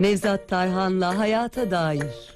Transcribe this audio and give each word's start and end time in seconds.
Nevzat 0.00 0.48
Tarhan'la 0.48 1.18
Hayata 1.18 1.70
Dair. 1.70 2.34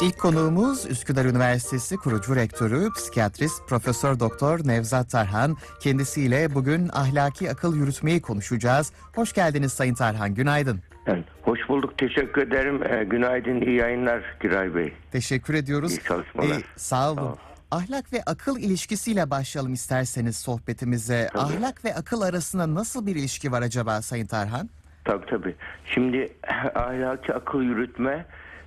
İlk 0.00 0.18
konuğumuz 0.18 0.86
Üsküdar 0.90 1.24
Üniversitesi 1.24 1.96
kurucu 1.96 2.36
rektörü, 2.36 2.88
psikiyatrist 2.96 3.68
Profesör 3.68 4.20
Doktor 4.20 4.60
Nevzat 4.64 5.10
Tarhan. 5.10 5.56
Kendisiyle 5.80 6.54
bugün 6.54 6.88
ahlaki 6.92 7.50
akıl 7.50 7.76
yürütmeyi 7.76 8.22
konuşacağız. 8.22 8.92
Hoş 9.14 9.32
geldiniz 9.32 9.72
Sayın 9.72 9.94
Tarhan, 9.94 10.34
günaydın. 10.34 10.80
Evet, 11.06 11.24
hoş 11.42 11.60
bulduk. 11.68 11.98
Teşekkür 11.98 12.42
ederim. 12.42 12.82
Ee, 12.82 13.04
günaydın, 13.04 13.60
iyi 13.60 13.76
yayınlar 13.76 14.22
Giray 14.40 14.74
Bey. 14.74 14.92
Teşekkür 15.12 15.54
ediyoruz. 15.54 15.92
İyi 15.92 16.02
çalışmalar. 16.02 16.56
Ee, 16.56 16.62
sağ 16.76 17.12
olun. 17.12 17.16
Sağ. 17.16 17.51
Ahlak 17.72 18.12
ve 18.12 18.22
akıl 18.26 18.58
ilişkisiyle 18.58 19.30
başlayalım 19.30 19.72
isterseniz 19.72 20.36
sohbetimize. 20.36 21.28
Tabii. 21.32 21.42
Ahlak 21.42 21.84
ve 21.84 21.94
akıl 21.94 22.22
arasında 22.22 22.74
nasıl 22.74 23.06
bir 23.06 23.16
ilişki 23.16 23.52
var 23.52 23.62
acaba 23.62 24.02
Sayın 24.02 24.26
Tarhan? 24.26 24.68
Tabii 25.04 25.26
tabii. 25.26 25.54
Şimdi 25.86 26.32
ahlaki 26.74 27.34
akıl 27.34 27.62
yürütme 27.62 28.26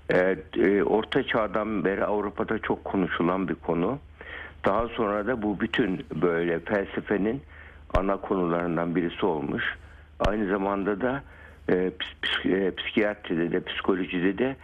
e, 0.09 0.35
e, 0.57 0.83
Orta 0.83 1.23
Çağ'dan 1.23 1.85
beri 1.85 2.05
Avrupa'da 2.05 2.59
çok 2.59 2.85
konuşulan 2.85 3.47
bir 3.47 3.55
konu. 3.55 3.99
Daha 4.65 4.87
sonra 4.87 5.27
da 5.27 5.41
bu 5.41 5.59
bütün 5.59 6.05
böyle 6.21 6.59
felsefenin 6.59 7.41
ana 7.97 8.17
konularından 8.17 8.95
birisi 8.95 9.25
olmuş. 9.25 9.63
Aynı 10.19 10.49
zamanda 10.49 11.01
da 11.01 11.23
e, 11.69 11.91
e, 12.45 12.71
psikiyatride 12.75 13.51
de 13.51 13.63
psikolojide 13.63 14.37
de 14.37 14.55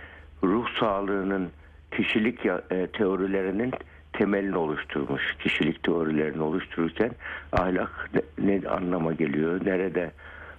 ruh 0.44 0.66
sağlığının 0.80 1.50
kişilik 1.92 2.46
e, 2.46 2.88
teorilerinin 2.88 3.74
temelini 4.22 4.58
oluşturmuş. 4.58 5.36
Kişilik 5.40 5.84
teorilerini 5.84 6.42
oluştururken 6.44 7.12
ahlak 7.52 8.10
ne, 8.14 8.22
ne 8.62 8.70
anlama 8.70 9.14
geliyor, 9.14 9.66
nerede 9.66 10.12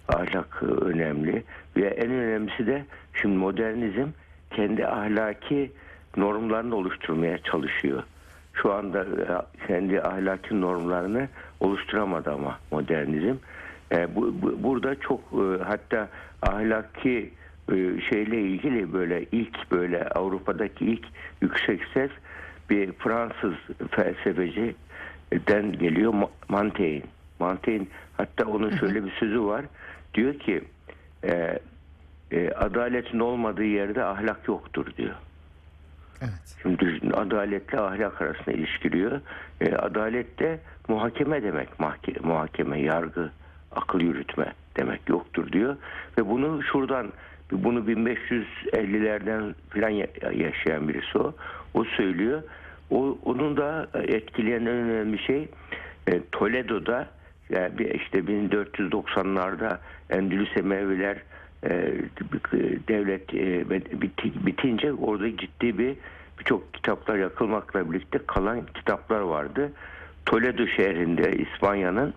ahlak 0.08 0.62
önemli 0.62 1.42
ve 1.76 1.86
en 1.86 2.10
önemlisi 2.10 2.66
de 2.66 2.84
şimdi 3.14 3.36
modernizm 3.36 4.06
kendi 4.50 4.86
ahlaki 4.86 5.72
normlarını 6.16 6.76
oluşturmaya 6.76 7.38
çalışıyor. 7.38 8.02
Şu 8.54 8.72
anda 8.72 9.00
e, 9.02 9.66
kendi 9.66 10.02
ahlaki 10.02 10.60
normlarını 10.60 11.28
oluşturamadı 11.60 12.30
ama 12.32 12.58
modernizm. 12.70 13.34
E, 13.92 14.16
bu, 14.16 14.42
bu- 14.42 14.62
burada 14.62 15.00
çok 15.00 15.20
e, 15.32 15.62
hatta 15.64 16.08
ahlaki 16.42 17.30
e, 17.72 17.74
şeyle 18.10 18.40
ilgili 18.40 18.92
böyle 18.92 19.24
ilk 19.32 19.70
böyle 19.70 20.08
Avrupa'daki 20.08 20.84
ilk 20.84 21.04
yüksek 21.42 21.80
ses 21.94 22.10
bir 22.72 22.92
Fransız 22.92 23.54
felsefeciden 23.90 25.72
geliyor 25.72 26.12
Ma- 26.14 26.28
Montaigne. 26.48 27.02
Montaigne 27.38 27.86
hatta 28.16 28.44
onun 28.46 28.70
şöyle 28.70 29.04
bir 29.04 29.10
sözü 29.10 29.42
var. 29.44 29.64
Diyor 30.14 30.34
ki 30.34 30.64
e, 31.24 31.58
e, 32.32 32.50
adaletin 32.50 33.18
olmadığı 33.18 33.64
yerde 33.64 34.04
ahlak 34.04 34.48
yoktur 34.48 34.86
diyor. 34.96 35.14
Evet. 36.20 36.56
Şimdi 36.62 37.00
adaletle 37.14 37.80
ahlak 37.80 38.22
arasında 38.22 38.52
ilişkiliyor. 38.52 39.20
E, 39.60 39.74
adalet 39.74 40.38
de 40.38 40.60
muhakeme 40.88 41.42
demek. 41.42 41.80
Mahke, 41.80 42.12
muhakeme, 42.22 42.80
yargı, 42.80 43.30
akıl 43.72 44.00
yürütme 44.00 44.52
demek 44.76 45.08
yoktur 45.08 45.52
diyor. 45.52 45.76
Ve 46.18 46.28
bunu 46.28 46.62
şuradan 46.62 47.12
bunu 47.52 47.78
1550'lerden 47.86 49.54
falan 49.70 49.88
ya- 49.88 50.06
yaşayan 50.32 50.88
birisi 50.88 51.18
o. 51.18 51.34
O 51.74 51.84
söylüyor. 51.84 52.42
O, 52.92 53.18
onun 53.24 53.56
da 53.56 53.88
etkileyen 53.94 54.60
en 54.60 54.66
önemli 54.66 55.18
şey 55.18 55.48
e, 56.06 56.20
Toledo'da 56.32 57.08
yani 57.50 57.78
bir 57.78 57.94
işte 57.94 58.18
1490'larda 58.18 59.78
Endülüs 60.10 60.56
Emeviler 60.56 61.22
e, 61.64 61.94
devlet 62.88 63.34
e, 63.34 63.70
biti- 64.00 64.46
bitince 64.46 64.92
orada 64.92 65.36
ciddi 65.36 65.78
bir 65.78 65.96
birçok 66.38 66.74
kitaplar 66.74 67.16
yakılmakla 67.16 67.92
birlikte 67.92 68.18
kalan 68.26 68.66
kitaplar 68.74 69.20
vardı. 69.20 69.72
Toledo 70.26 70.66
şehrinde 70.66 71.32
İspanya'nın 71.32 72.14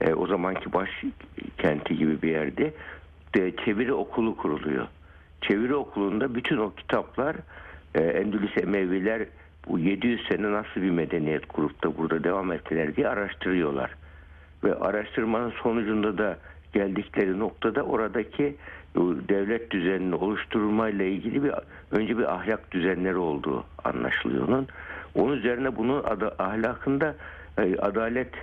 e, 0.00 0.14
o 0.14 0.26
zamanki 0.26 0.72
baş 0.72 0.90
kenti 1.58 1.96
gibi 1.96 2.22
bir 2.22 2.30
yerde 2.30 2.72
de 3.34 3.56
çeviri 3.64 3.92
okulu 3.92 4.36
kuruluyor. 4.36 4.86
Çeviri 5.40 5.74
okulunda 5.74 6.34
bütün 6.34 6.56
o 6.56 6.74
kitaplar 6.74 7.36
e, 7.94 8.00
Endülüs 8.00 8.56
Emeviler 8.56 9.26
bu 9.68 9.78
700 9.78 10.28
sene 10.28 10.52
nasıl 10.52 10.82
bir 10.82 10.90
medeniyet 10.90 11.46
kurup 11.46 11.84
da 11.84 11.96
burada 11.96 12.24
devam 12.24 12.52
ettiler 12.52 12.96
diye 12.96 13.08
araştırıyorlar. 13.08 13.90
Ve 14.64 14.74
araştırmanın 14.74 15.52
sonucunda 15.62 16.18
da 16.18 16.38
geldikleri 16.72 17.38
noktada 17.38 17.82
oradaki 17.82 18.56
bu 18.94 19.28
devlet 19.28 19.70
düzenini 19.70 20.14
oluşturmayla 20.14 21.04
ilgili 21.04 21.44
bir 21.44 21.52
önce 21.90 22.18
bir 22.18 22.34
ahlak 22.34 22.72
düzenleri 22.72 23.16
olduğu 23.16 23.64
anlaşılıyor 23.84 24.48
onun. 24.48 24.68
Onun 25.14 25.36
üzerine 25.36 25.76
bunun 25.76 26.04
adı, 26.04 26.34
ahlakında 26.38 27.14
e, 27.58 27.76
adalet 27.76 28.34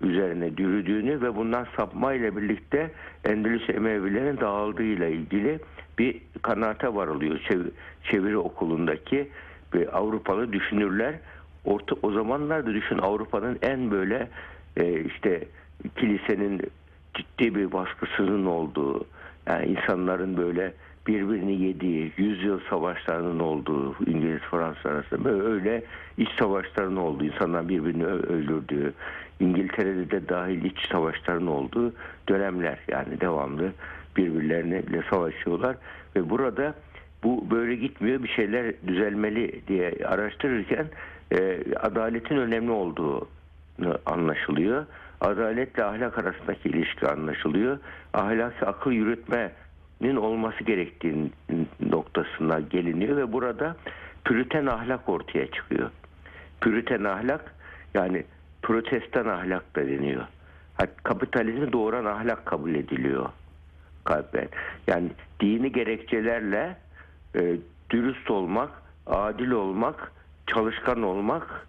üzerine 0.00 0.46
yürüdüğünü 0.58 1.22
ve 1.22 1.36
bundan 1.36 1.66
sapmayla 1.76 2.36
birlikte 2.36 2.90
Endülüs 3.24 3.70
Emevilerin 3.70 4.40
dağıldığıyla 4.40 5.06
ilgili 5.06 5.58
bir 5.98 6.20
kanaate 6.42 6.94
varılıyor. 6.94 7.38
Çev- 7.38 7.70
çeviri 8.02 8.38
okulundaki 8.38 9.28
ve 9.76 9.90
Avrupalı 9.90 10.52
düşünürler. 10.52 11.14
Orta, 11.64 11.96
o 12.02 12.12
zamanlarda 12.12 12.74
düşün 12.74 12.98
Avrupa'nın 12.98 13.58
en 13.62 13.90
böyle 13.90 14.28
e, 14.76 15.00
işte 15.00 15.44
kilisenin 15.96 16.62
ciddi 17.14 17.54
bir 17.54 17.72
baskısının 17.72 18.46
olduğu 18.46 19.06
yani 19.46 19.66
insanların 19.66 20.36
böyle 20.36 20.72
birbirini 21.06 21.62
yediği, 21.62 22.12
yüzyıl 22.16 22.60
savaşlarının 22.70 23.40
olduğu, 23.40 23.96
İngiliz 24.06 24.40
Fransız 24.40 24.86
arasında 24.86 25.24
böyle 25.24 25.42
öyle 25.42 25.84
iç 26.18 26.28
savaşların 26.38 26.96
olduğu, 26.96 27.24
insanlar 27.24 27.68
birbirini 27.68 28.06
öldürdüğü, 28.06 28.92
İngiltere'de 29.40 30.10
de 30.10 30.28
dahil 30.28 30.64
iç 30.64 30.88
savaşların 30.88 31.46
olduğu 31.46 31.92
dönemler 32.28 32.78
yani 32.88 33.20
devamlı 33.20 33.72
birbirlerine 34.16 34.82
savaşıyorlar. 35.10 35.76
Ve 36.16 36.30
burada 36.30 36.74
bu 37.24 37.50
böyle 37.50 37.76
gitmiyor 37.76 38.22
bir 38.22 38.28
şeyler 38.28 38.74
düzelmeli 38.86 39.60
diye 39.68 39.92
araştırırken 40.06 40.86
e, 41.32 41.60
adaletin 41.80 42.36
önemli 42.36 42.70
olduğu 42.70 43.28
anlaşılıyor. 44.06 44.86
Adaletle 45.20 45.84
ahlak 45.84 46.18
arasındaki 46.18 46.68
ilişki 46.68 47.06
anlaşılıyor. 47.06 47.78
Ahlaki 48.14 48.66
akıl 48.66 48.92
yürütmenin 48.92 50.16
olması 50.16 50.64
gerektiği 50.64 51.32
noktasına 51.80 52.60
geliniyor 52.60 53.16
ve 53.16 53.32
burada 53.32 53.76
püriten 54.24 54.66
ahlak 54.66 55.08
ortaya 55.08 55.50
çıkıyor. 55.50 55.90
Püriten 56.60 57.04
ahlak 57.04 57.54
yani 57.94 58.24
protestan 58.62 59.26
ahlak 59.26 59.76
da 59.76 59.86
deniyor. 59.86 60.22
Kapitalizmi 61.02 61.72
doğuran 61.72 62.04
ahlak 62.04 62.46
kabul 62.46 62.74
ediliyor 62.74 63.28
kalben. 64.04 64.48
Yani 64.86 65.08
dini 65.40 65.72
gerekçelerle 65.72 66.76
e, 67.36 67.56
dürüst 67.90 68.30
olmak, 68.30 68.70
adil 69.06 69.50
olmak, 69.50 70.12
çalışkan 70.46 71.02
olmak, 71.02 71.66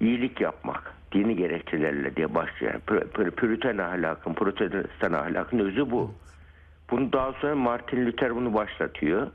iyilik 0.00 0.40
yapmak 0.40 0.92
dini 1.12 1.36
gerekçelerle 1.36 2.16
diye 2.16 2.34
başlayan 2.34 2.80
pür- 2.86 3.08
pür- 3.08 3.30
püriten 3.30 3.78
ahlakın, 3.78 4.34
protestan 4.34 5.12
ahlakın 5.12 5.58
özü 5.58 5.90
bu. 5.90 6.14
Bunu 6.90 7.12
daha 7.12 7.32
sonra 7.32 7.54
Martin 7.54 8.06
Luther 8.06 8.36
bunu 8.36 8.54
başlatıyor. 8.54 9.26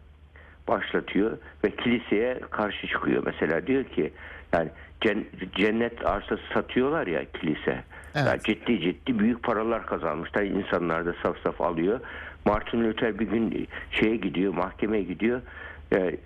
Başlatıyor 0.68 1.38
ve 1.66 1.76
kiliseye 1.76 2.40
karşı 2.50 2.88
çıkıyor. 2.88 3.24
Mesela 3.26 3.68
diyor 3.68 3.84
ki 3.84 4.14
yani 4.54 4.70
cen- 5.02 5.26
cennet 5.56 6.06
arsası 6.06 6.42
satıyorlar 6.54 7.08
ya 7.08 7.26
kilise. 7.26 7.84
Evet. 8.16 8.28
Yani 8.28 8.40
ciddi 8.44 8.80
ciddi 8.80 9.20
büyük 9.20 9.44
paralar 9.44 9.86
kazanmışlar. 9.86 10.44
İnsanlar 10.44 11.06
da 11.06 11.14
saf 11.24 11.38
saf 11.44 11.62
alıyor. 11.62 12.00
Martin 12.46 12.84
Luther 12.84 13.20
bir 13.20 13.28
gün 13.28 13.68
şeye 13.92 14.16
gidiyor, 14.16 14.54
mahkemeye 14.54 15.04
gidiyor. 15.04 15.42
E, 15.94 16.18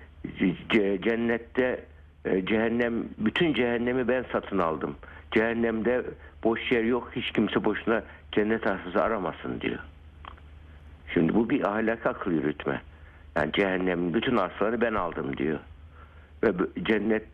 ce- 0.69 1.01
cennette 1.01 1.85
e, 2.25 2.45
cehennem 2.45 2.94
bütün 3.17 3.53
cehennemi 3.53 4.07
ben 4.07 4.25
satın 4.31 4.57
aldım. 4.59 4.95
Cehennemde 5.31 6.06
boş 6.44 6.71
yer 6.71 6.83
yok. 6.83 7.12
Hiç 7.15 7.31
kimse 7.31 7.63
boşuna 7.63 8.03
cennet 8.31 8.67
arsası 8.67 9.03
aramasın 9.03 9.62
diyor. 9.62 9.79
Şimdi 11.13 11.35
bu 11.35 11.50
bir 11.50 11.69
ahlak 11.69 12.06
akıl 12.06 12.31
yürütme. 12.31 12.81
Yani 13.35 13.51
cehennemin 13.51 14.13
bütün 14.13 14.38
arsalarını 14.38 14.81
ben 14.81 14.94
aldım 14.94 15.38
diyor. 15.38 15.59
Ve 16.45 16.53
cennet 16.83 17.25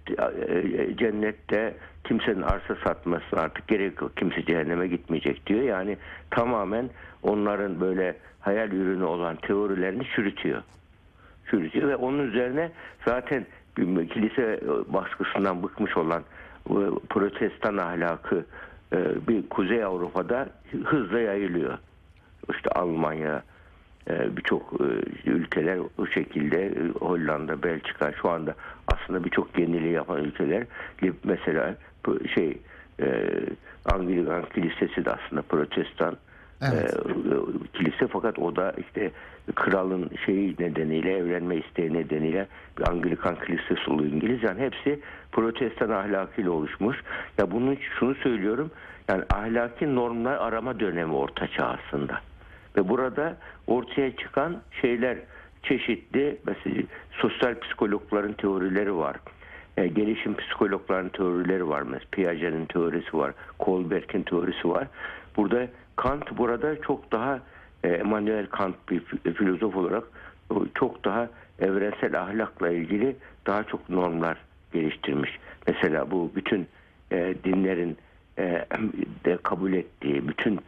e, 0.49 0.97
cennette 0.97 1.73
kimsenin 2.03 2.41
arsa 2.41 2.75
satmasına 2.83 3.39
artık 3.39 3.67
gerek 3.67 4.01
yok. 4.01 4.17
Kimse 4.17 4.45
cehenneme 4.45 4.87
gitmeyecek 4.87 5.47
diyor. 5.47 5.61
Yani 5.61 5.97
tamamen 6.29 6.89
onların 7.23 7.81
böyle 7.81 8.15
hayal 8.39 8.71
ürünü 8.71 9.03
olan 9.03 9.35
teorilerini 9.35 10.03
çürütüyor. 10.15 10.61
Çürütüyor 11.49 11.89
ve 11.89 11.95
onun 11.95 12.27
üzerine 12.27 12.71
zaten 13.05 13.45
kilise 14.13 14.59
baskısından 14.87 15.63
bıkmış 15.63 15.97
olan 15.97 16.23
bu 16.69 17.01
protestan 17.09 17.77
ahlakı 17.77 18.45
e, 18.93 19.27
bir 19.27 19.49
Kuzey 19.49 19.83
Avrupa'da 19.83 20.49
hızla 20.83 21.19
yayılıyor. 21.19 21.77
İşte 22.55 22.69
Almanya, 22.69 23.35
e, 23.35 23.41
birçok 24.09 24.73
e, 24.81 25.29
ülkeler 25.29 25.79
o 25.97 26.05
şekilde 26.07 26.65
e, 26.65 26.87
Hollanda, 26.99 27.63
Belçika 27.63 28.11
şu 28.21 28.29
anda 28.29 28.55
aslında 28.87 29.23
birçok 29.23 29.59
yeniliği 29.59 29.91
yapan 29.91 30.23
ülkeler 30.23 30.63
mesela 31.23 31.75
şey 32.35 32.57
e, 32.99 33.29
Anglikan 33.93 34.43
Kilisesi 34.53 35.05
de 35.05 35.11
aslında 35.11 35.41
protestan 35.41 36.17
Evet. 36.73 36.95
kilise 37.73 38.07
fakat 38.07 38.39
o 38.39 38.55
da 38.55 38.73
işte 38.77 39.11
kralın 39.55 40.09
şeyi 40.25 40.55
nedeniyle 40.59 41.17
evlenme 41.17 41.55
isteği 41.55 41.93
nedeniyle 41.93 42.47
bir 42.77 42.89
Anglikan 42.89 43.35
kilisesi 43.35 43.91
oluyor 43.91 44.11
İngiliz. 44.11 44.43
Yani 44.43 44.61
hepsi 44.61 44.99
protestan 45.31 45.89
ahlakıyla 45.89 46.51
oluşmuş. 46.51 46.97
Ya 47.37 47.51
bunun 47.51 47.77
şunu 47.99 48.15
söylüyorum. 48.15 48.71
Yani 49.09 49.23
ahlaki 49.29 49.95
normlar 49.95 50.37
arama 50.37 50.79
dönemi 50.79 51.13
orta 51.13 51.47
çağ 51.47 51.65
aslında. 51.65 52.21
Ve 52.77 52.89
burada 52.89 53.37
ortaya 53.67 54.15
çıkan 54.15 54.61
şeyler 54.81 55.17
çeşitli 55.63 56.37
mesela 56.45 56.83
sosyal 57.11 57.59
psikologların 57.59 58.33
teorileri 58.33 58.95
var. 58.95 59.15
E, 59.77 59.87
gelişim 59.87 60.35
psikologların 60.35 61.09
teorileri 61.09 61.69
var. 61.69 61.81
Mesela 61.81 62.07
Piaget'in 62.11 62.65
teorisi 62.65 63.17
var. 63.17 63.33
Kohlberg'in 63.59 64.23
teorisi 64.23 64.69
var. 64.69 64.87
Burada 65.37 65.67
Kant 65.95 66.37
burada 66.37 66.81
çok 66.81 67.11
daha 67.11 67.39
e, 67.83 67.89
Emmanuel 67.89 68.45
Kant 68.45 68.75
bir 68.89 69.01
fi- 69.01 69.33
filozof 69.33 69.75
olarak 69.75 70.03
o 70.49 70.65
çok 70.75 71.05
daha 71.05 71.29
evrensel 71.59 72.21
ahlakla 72.21 72.69
ilgili 72.69 73.15
daha 73.47 73.63
çok 73.63 73.89
normlar 73.89 74.37
geliştirmiş. 74.73 75.39
Mesela 75.67 76.11
bu 76.11 76.31
bütün 76.35 76.67
e, 77.11 77.35
dinlerin 77.43 77.97
e, 78.37 78.65
de 79.25 79.37
kabul 79.43 79.73
ettiği, 79.73 80.27
bütün 80.27 80.55
e, 80.55 80.59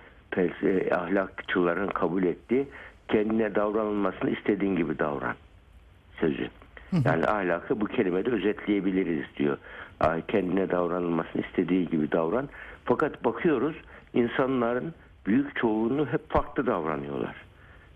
ahlakçıların 0.91 1.87
kabul 1.87 2.23
ettiği 2.23 2.67
kendine 3.07 3.55
davranılmasını 3.55 4.29
istediğin 4.29 4.75
gibi 4.75 4.99
davran 4.99 5.35
sözü. 6.19 6.47
Yani 7.05 7.25
ahlakı 7.25 7.81
bu 7.81 7.85
kelimede 7.85 8.29
özetleyebiliriz 8.29 9.25
diyor. 9.37 9.57
Kendine 10.27 10.69
davranılmasını 10.69 11.41
istediği 11.41 11.89
gibi 11.89 12.11
davran. 12.11 12.49
Fakat 12.85 13.25
bakıyoruz 13.25 13.75
insanların 14.13 14.93
büyük 15.25 15.55
çoğunluğu 15.55 16.05
hep 16.05 16.29
farklı 16.29 16.65
davranıyorlar. 16.65 17.35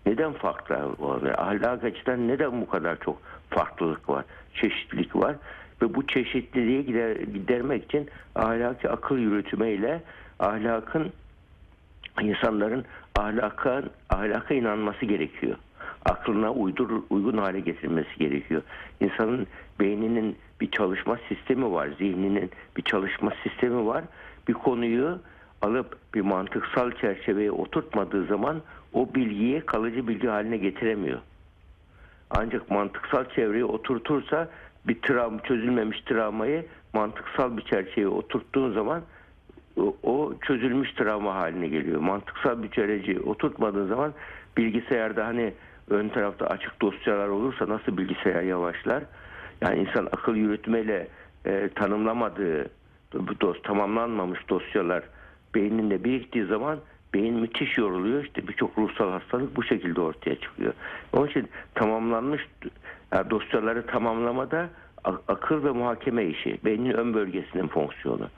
Neden 0.06 0.32
farklı 0.32 0.76
oluyor? 0.98 1.34
Ahlak 1.38 1.84
açıdan 1.84 2.28
neden 2.28 2.60
bu 2.60 2.68
kadar 2.68 3.00
çok 3.00 3.18
farklılık 3.50 4.08
var, 4.08 4.24
çeşitlilik 4.54 5.16
var? 5.16 5.36
Ve 5.82 5.94
bu 5.94 6.06
çeşitliliği 6.06 6.86
gider, 6.86 7.16
gidermek 7.16 7.84
için 7.84 8.08
ahlaki 8.34 8.88
akıl 8.88 9.18
yürütmeyle 9.18 10.02
ahlakın 10.38 11.12
insanların 12.22 12.84
ahlaka, 13.18 13.82
ahlaka 14.10 14.54
inanması 14.54 15.06
gerekiyor. 15.06 15.56
Aklına 16.04 16.52
uydur, 16.52 17.02
uygun 17.10 17.38
hale 17.38 17.60
getirmesi 17.60 18.18
gerekiyor. 18.18 18.62
İnsanın 19.00 19.46
beyninin 19.80 20.36
bir 20.60 20.70
çalışma 20.70 21.18
sistemi 21.28 21.72
var, 21.72 21.88
zihninin 21.98 22.50
bir 22.76 22.82
çalışma 22.82 23.32
sistemi 23.42 23.86
var. 23.86 24.04
Bir 24.48 24.52
konuyu 24.52 25.18
alıp 25.62 25.96
bir 26.14 26.20
mantıksal 26.20 26.92
çerçeveye 26.92 27.52
oturtmadığı 27.52 28.26
zaman 28.26 28.62
o 28.92 29.14
bilgiyi 29.14 29.60
kalıcı 29.60 30.08
bilgi 30.08 30.28
haline 30.28 30.56
getiremiyor. 30.56 31.18
Ancak 32.30 32.70
mantıksal 32.70 33.24
çevreye 33.24 33.64
oturtursa 33.64 34.48
bir 34.84 35.00
travma, 35.00 35.42
çözülmemiş 35.42 36.00
travmayı 36.00 36.66
mantıksal 36.94 37.56
bir 37.56 37.62
çerçeveye 37.62 38.08
oturttuğun 38.08 38.72
zaman 38.72 39.02
o, 40.02 40.34
çözülmüş 40.42 40.92
travma 40.92 41.34
haline 41.34 41.68
geliyor. 41.68 42.00
Mantıksal 42.00 42.62
bir 42.62 42.70
çerçeveye 42.70 43.20
oturtmadığın 43.20 43.88
zaman 43.88 44.14
bilgisayarda 44.56 45.26
hani 45.26 45.54
ön 45.90 46.08
tarafta 46.08 46.46
açık 46.46 46.82
dosyalar 46.82 47.28
olursa 47.28 47.68
nasıl 47.68 47.96
bilgisayar 47.96 48.42
yavaşlar? 48.42 49.04
Yani 49.60 49.80
insan 49.80 50.06
akıl 50.06 50.36
yürütmeyle 50.36 51.08
e, 51.46 51.68
tanımlamadığı 51.74 52.70
bu 53.14 53.40
dos, 53.40 53.62
tamamlanmamış 53.62 54.48
dosyalar 54.48 55.02
beyninde 55.54 56.04
biriktiği 56.04 56.44
zaman 56.44 56.78
beyin 57.14 57.34
müthiş 57.34 57.78
yoruluyor. 57.78 58.24
İşte 58.24 58.48
birçok 58.48 58.78
ruhsal 58.78 59.10
hastalık 59.10 59.56
bu 59.56 59.64
şekilde 59.64 60.00
ortaya 60.00 60.40
çıkıyor. 60.40 60.72
Onun 61.12 61.26
için 61.28 61.48
tamamlanmış 61.74 62.48
yani 63.12 63.30
dosyaları 63.30 63.86
tamamlamada 63.86 64.68
akıl 65.04 65.64
ve 65.64 65.70
muhakeme 65.70 66.24
işi. 66.24 66.58
Beynin 66.64 66.92
ön 66.92 67.14
bölgesinin 67.14 67.68
fonksiyonu. 67.68 68.28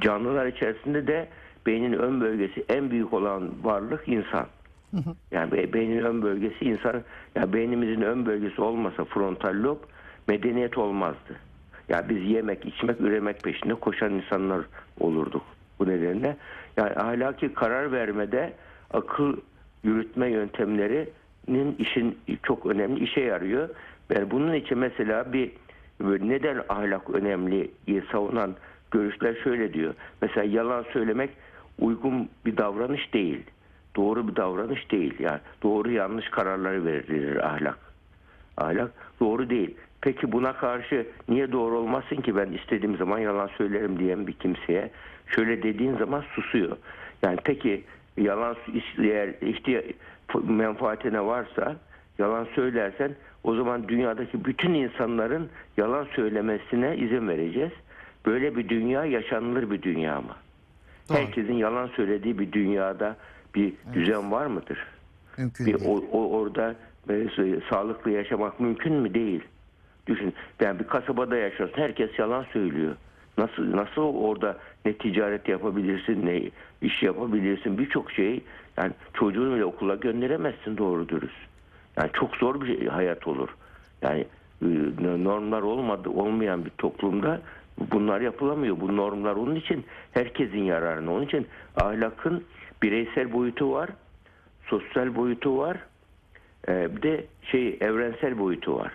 Canlılar 0.00 0.46
içerisinde 0.46 1.06
de 1.06 1.28
beynin 1.66 1.92
ön 1.92 2.20
bölgesi 2.20 2.64
en 2.68 2.90
büyük 2.90 3.12
olan 3.12 3.50
varlık 3.62 4.08
insan. 4.08 4.46
Yani 5.30 5.52
be- 5.52 5.72
beynin 5.72 5.98
ön 5.98 6.22
bölgesi 6.22 6.64
insan, 6.64 7.02
ya 7.34 7.52
beynimizin 7.52 8.02
ön 8.02 8.26
bölgesi 8.26 8.60
olmasa 8.62 9.04
frontal 9.04 9.62
lob 9.62 9.78
medeniyet 10.28 10.78
olmazdı. 10.78 11.36
Ya 11.88 12.08
biz 12.08 12.30
yemek, 12.30 12.66
içmek, 12.66 13.00
üremek 13.00 13.42
peşinde 13.42 13.74
koşan 13.74 14.12
insanlar 14.12 14.60
olurduk 15.00 15.42
bu 15.78 15.88
nedenle. 15.88 16.36
Yani 16.76 16.90
ahlaki 16.90 17.54
karar 17.54 17.92
vermede 17.92 18.52
akıl 18.92 19.36
yürütme 19.82 20.30
yöntemlerinin 20.30 21.76
işin 21.78 22.18
çok 22.42 22.66
önemli 22.66 23.04
işe 23.04 23.20
yarıyor. 23.20 23.68
Yani 24.14 24.30
bunun 24.30 24.54
için 24.54 24.78
mesela 24.78 25.32
bir 25.32 25.50
neden 26.00 26.62
ahlak 26.68 27.10
önemli 27.10 27.70
diye 27.86 28.02
savunan 28.12 28.54
görüşler 28.94 29.34
şöyle 29.44 29.72
diyor. 29.72 29.94
Mesela 30.22 30.44
yalan 30.44 30.84
söylemek 30.92 31.30
uygun 31.78 32.28
bir 32.46 32.56
davranış 32.56 33.14
değil. 33.14 33.42
Doğru 33.96 34.28
bir 34.28 34.36
davranış 34.36 34.90
değil. 34.90 35.14
Yani 35.18 35.40
doğru 35.62 35.90
yanlış 35.90 36.28
kararları 36.28 36.84
verir 36.84 37.46
ahlak. 37.46 37.78
Ahlak 38.56 38.90
doğru 39.20 39.50
değil. 39.50 39.74
Peki 40.00 40.32
buna 40.32 40.52
karşı 40.52 41.06
niye 41.28 41.52
doğru 41.52 41.78
olmasın 41.78 42.16
ki 42.16 42.36
ben 42.36 42.52
istediğim 42.52 42.96
zaman 42.96 43.18
yalan 43.18 43.50
söylerim 43.58 43.98
diyen 43.98 44.26
bir 44.26 44.32
kimseye 44.32 44.90
şöyle 45.26 45.62
dediğin 45.62 45.96
zaman 45.96 46.24
susuyor. 46.34 46.76
Yani 47.22 47.38
peki 47.44 47.84
yalan 48.16 48.56
eğer 48.98 49.28
ihtiya 49.40 49.82
menfaatine 50.44 51.20
varsa 51.24 51.76
yalan 52.18 52.46
söylersen 52.54 53.14
o 53.44 53.54
zaman 53.54 53.88
dünyadaki 53.88 54.44
bütün 54.44 54.74
insanların 54.74 55.48
yalan 55.76 56.06
söylemesine 56.16 56.96
izin 56.96 57.28
vereceğiz. 57.28 57.72
Böyle 58.26 58.56
bir 58.56 58.68
dünya 58.68 59.04
yaşanılır 59.04 59.70
bir 59.70 59.82
dünya 59.82 60.20
mı? 60.20 60.34
Doğru. 61.08 61.18
Herkesin 61.18 61.52
yalan 61.54 61.86
söylediği 61.96 62.38
bir 62.38 62.52
dünyada 62.52 63.16
bir 63.54 63.72
düzen 63.92 64.32
var 64.32 64.46
mıdır? 64.46 64.86
Mümkün 65.38 65.66
Bir, 65.66 65.80
değil. 65.80 65.90
o, 66.12 66.18
o- 66.18 66.30
orada 66.30 66.74
e, 67.10 67.26
sağlıklı 67.70 68.10
yaşamak 68.10 68.60
mümkün 68.60 68.92
mü 68.92 69.14
değil? 69.14 69.40
Düşün. 70.06 70.34
Yani 70.60 70.78
bir 70.78 70.84
kasabada 70.86 71.36
yaşıyorsun. 71.36 71.76
Herkes 71.78 72.18
yalan 72.18 72.44
söylüyor. 72.52 72.96
Nasıl 73.38 73.76
nasıl 73.76 74.02
orada 74.02 74.58
ne 74.84 74.92
ticaret 74.92 75.48
yapabilirsin, 75.48 76.26
ne 76.26 76.42
iş 76.82 77.02
yapabilirsin, 77.02 77.78
birçok 77.78 78.10
şey. 78.12 78.40
Yani 78.76 78.92
çocuğunu 79.14 79.54
bile 79.54 79.64
okula 79.64 79.94
gönderemezsin 79.94 80.76
doğru 80.76 81.08
dürüst. 81.08 81.34
Yani 81.96 82.10
çok 82.12 82.36
zor 82.36 82.60
bir 82.60 82.66
şey- 82.66 82.86
hayat 82.88 83.26
olur. 83.26 83.48
Yani 84.02 84.24
e, 84.62 84.66
normlar 85.24 85.62
olmadı 85.62 86.08
olmayan 86.08 86.64
bir 86.64 86.70
toplumda 86.70 87.40
bunlar 87.78 88.20
yapılamıyor. 88.20 88.80
Bu 88.80 88.96
normlar 88.96 89.36
onun 89.36 89.54
için 89.54 89.84
herkesin 90.12 90.62
yararına. 90.62 91.12
Onun 91.12 91.24
için 91.24 91.46
ahlakın 91.76 92.44
bireysel 92.82 93.32
boyutu 93.32 93.72
var, 93.72 93.90
sosyal 94.66 95.14
boyutu 95.14 95.58
var, 95.58 95.76
e, 96.68 96.96
bir 96.96 97.02
de 97.02 97.24
şey 97.42 97.78
evrensel 97.80 98.38
boyutu 98.38 98.76
var. 98.76 98.92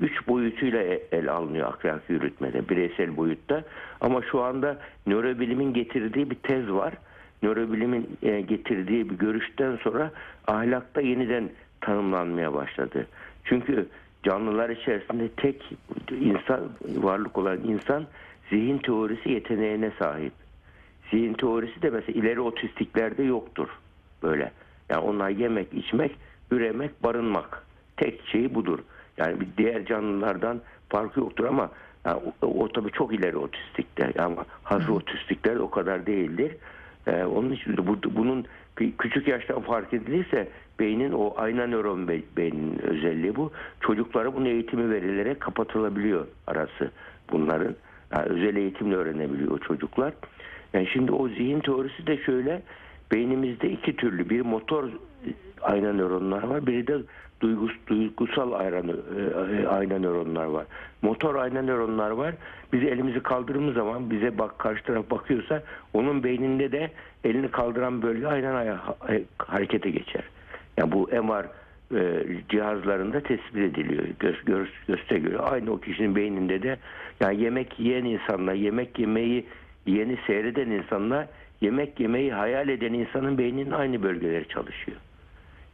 Üç 0.00 0.28
boyutuyla 0.28 0.82
e- 0.82 1.02
el 1.12 1.32
alınıyor 1.32 1.68
ahlaki 1.68 2.12
yürütmede, 2.12 2.68
bireysel 2.68 3.16
boyutta. 3.16 3.64
Ama 4.00 4.22
şu 4.22 4.42
anda 4.42 4.78
nörobilimin 5.06 5.74
getirdiği 5.74 6.30
bir 6.30 6.34
tez 6.34 6.70
var. 6.70 6.94
Nörobilimin 7.42 8.18
e, 8.22 8.40
getirdiği 8.40 9.10
bir 9.10 9.14
görüşten 9.14 9.76
sonra 9.76 10.10
ahlakta 10.46 11.00
yeniden 11.00 11.50
tanımlanmaya 11.80 12.54
başladı. 12.54 13.06
Çünkü 13.44 13.86
canlılar 14.26 14.70
içerisinde 14.70 15.28
tek 15.28 15.74
insan 16.20 16.60
varlık 16.86 17.38
olan 17.38 17.58
insan 17.64 18.06
zihin 18.50 18.78
teorisi 18.78 19.30
yeteneğine 19.30 19.90
sahip. 19.98 20.32
Zihin 21.10 21.34
teorisi 21.34 21.82
de 21.82 21.90
mesela 21.90 22.20
ileri 22.20 22.40
otistiklerde 22.40 23.22
yoktur 23.22 23.68
böyle. 24.22 24.52
Yani 24.88 25.00
onlar 25.00 25.28
yemek, 25.28 25.74
içmek, 25.74 26.16
üremek, 26.50 27.02
barınmak. 27.02 27.66
Tek 27.96 28.26
şeyi 28.26 28.54
budur. 28.54 28.78
Yani 29.16 29.40
bir 29.40 29.46
diğer 29.58 29.86
canlılardan 29.86 30.60
farkı 30.88 31.20
yoktur 31.20 31.44
ama 31.44 31.70
yani 32.04 32.20
o, 32.42 32.46
o 32.46 32.68
tabii 32.68 32.92
çok 32.92 33.14
ileri 33.14 33.36
otistikler. 33.36 34.12
Ama 34.18 34.44
hafif 34.62 34.90
otistikler 34.90 35.56
o 35.56 35.70
kadar 35.70 36.06
değildir. 36.06 36.56
Ee, 37.06 37.24
onun 37.24 37.50
için 37.50 37.76
de 37.76 37.86
bu, 37.86 37.98
bunun 38.16 38.46
küçük 38.98 39.28
yaştan 39.28 39.60
fark 39.60 39.94
edilirse 39.94 40.48
beynin 40.80 41.12
o 41.12 41.34
ayna 41.36 41.66
nöron 41.66 42.08
be- 42.08 42.22
beyninin 42.36 42.78
özelliği 42.82 43.36
bu. 43.36 43.52
Çocuklara 43.80 44.34
bunun 44.34 44.44
eğitimi 44.46 44.90
verilerek 44.90 45.40
kapatılabiliyor 45.40 46.26
arası 46.46 46.90
bunların. 47.32 47.74
Yani 48.12 48.26
özel 48.26 48.56
eğitimle 48.56 48.96
öğrenebiliyor 48.96 49.58
çocuklar. 49.58 50.12
Yani 50.72 50.86
şimdi 50.92 51.12
o 51.12 51.28
zihin 51.28 51.60
teorisi 51.60 52.06
de 52.06 52.16
şöyle 52.16 52.62
beynimizde 53.12 53.70
iki 53.70 53.96
türlü 53.96 54.30
bir 54.30 54.40
motor 54.40 54.84
ayna 55.62 55.92
nöronlar 55.92 56.42
var 56.42 56.66
biri 56.66 56.86
de 56.86 56.98
duygus, 57.40 57.72
duygusal 57.86 58.52
ayna, 58.52 58.76
e, 58.76 59.66
ayna 59.66 59.98
nöronlar 59.98 60.44
var. 60.44 60.66
Motor 61.02 61.34
ayna 61.34 61.62
nöronlar 61.62 62.10
var. 62.10 62.34
Biz 62.72 62.82
elimizi 62.82 63.20
kaldırdığımız 63.20 63.74
zaman 63.74 64.10
bize 64.10 64.38
bak 64.38 64.58
karşı 64.58 64.84
taraf 64.84 65.10
bakıyorsa 65.10 65.62
onun 65.94 66.24
beyninde 66.24 66.72
de 66.72 66.90
elini 67.24 67.50
kaldıran 67.50 68.02
bölge 68.02 68.26
aynen 68.26 68.76
harekete 69.38 69.90
geçer. 69.90 70.24
Yani 70.76 70.92
bu 70.92 71.08
MR 71.08 71.46
e, 71.94 72.24
cihazlarında 72.48 73.20
tespit 73.20 73.56
ediliyor. 73.56 74.04
Göz, 74.18 74.44
göz, 74.44 74.68
göze 74.88 75.18
göre 75.18 75.38
aynı 75.38 75.72
o 75.72 75.80
kişinin 75.80 76.16
beyninde 76.16 76.62
de 76.62 76.76
yani 77.20 77.42
yemek 77.42 77.80
yiyen 77.80 78.04
insanla 78.04 78.52
yemek 78.52 78.98
yemeyi 78.98 79.46
yeni 79.86 80.18
seyreden 80.26 80.70
insanla 80.70 81.28
yemek 81.60 82.00
yemeyi 82.00 82.32
hayal 82.32 82.68
eden 82.68 82.92
insanın 82.92 83.38
beyninin 83.38 83.70
aynı 83.70 84.02
bölgeleri 84.02 84.48
çalışıyor. 84.48 84.96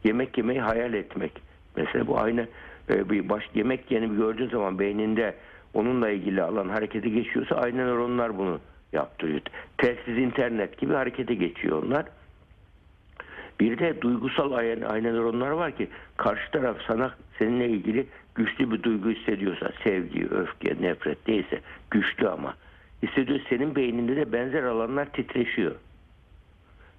Yemek 0.03 0.37
yemeyi 0.37 0.61
hayal 0.61 0.93
etmek. 0.93 1.31
Mesela 1.75 2.07
bu 2.07 2.19
aynı 2.19 2.47
e, 2.89 3.09
bir 3.09 3.29
baş 3.29 3.43
yemek 3.53 3.91
yeni 3.91 4.15
gördüğün 4.15 4.49
zaman 4.49 4.79
beyninde 4.79 5.35
onunla 5.73 6.09
ilgili 6.09 6.41
alan 6.41 6.69
harekete 6.69 7.09
geçiyorsa 7.09 7.55
aynı 7.55 7.77
nöronlar 7.77 8.37
bunu 8.37 8.59
yaptırıyor. 8.93 9.41
Telsiz 9.77 10.17
internet 10.17 10.77
gibi 10.77 10.93
harekete 10.93 11.35
geçiyor 11.35 11.83
onlar. 11.83 12.05
Bir 13.59 13.79
de 13.79 14.01
duygusal 14.01 14.51
ayna, 14.51 15.11
nöronlar 15.11 15.49
var 15.49 15.71
ki 15.77 15.87
karşı 16.17 16.51
taraf 16.51 16.77
sana 16.87 17.15
seninle 17.39 17.69
ilgili 17.69 18.07
güçlü 18.35 18.71
bir 18.71 18.83
duygu 18.83 19.09
hissediyorsa 19.09 19.71
sevgi, 19.83 20.27
öfke, 20.27 20.75
nefret 20.81 21.27
değilse 21.27 21.59
güçlü 21.91 22.29
ama 22.29 22.55
hissediyor 23.03 23.39
senin 23.49 23.75
beyninde 23.75 24.15
de 24.15 24.31
benzer 24.33 24.63
alanlar 24.63 25.05
titreşiyor. 25.05 25.75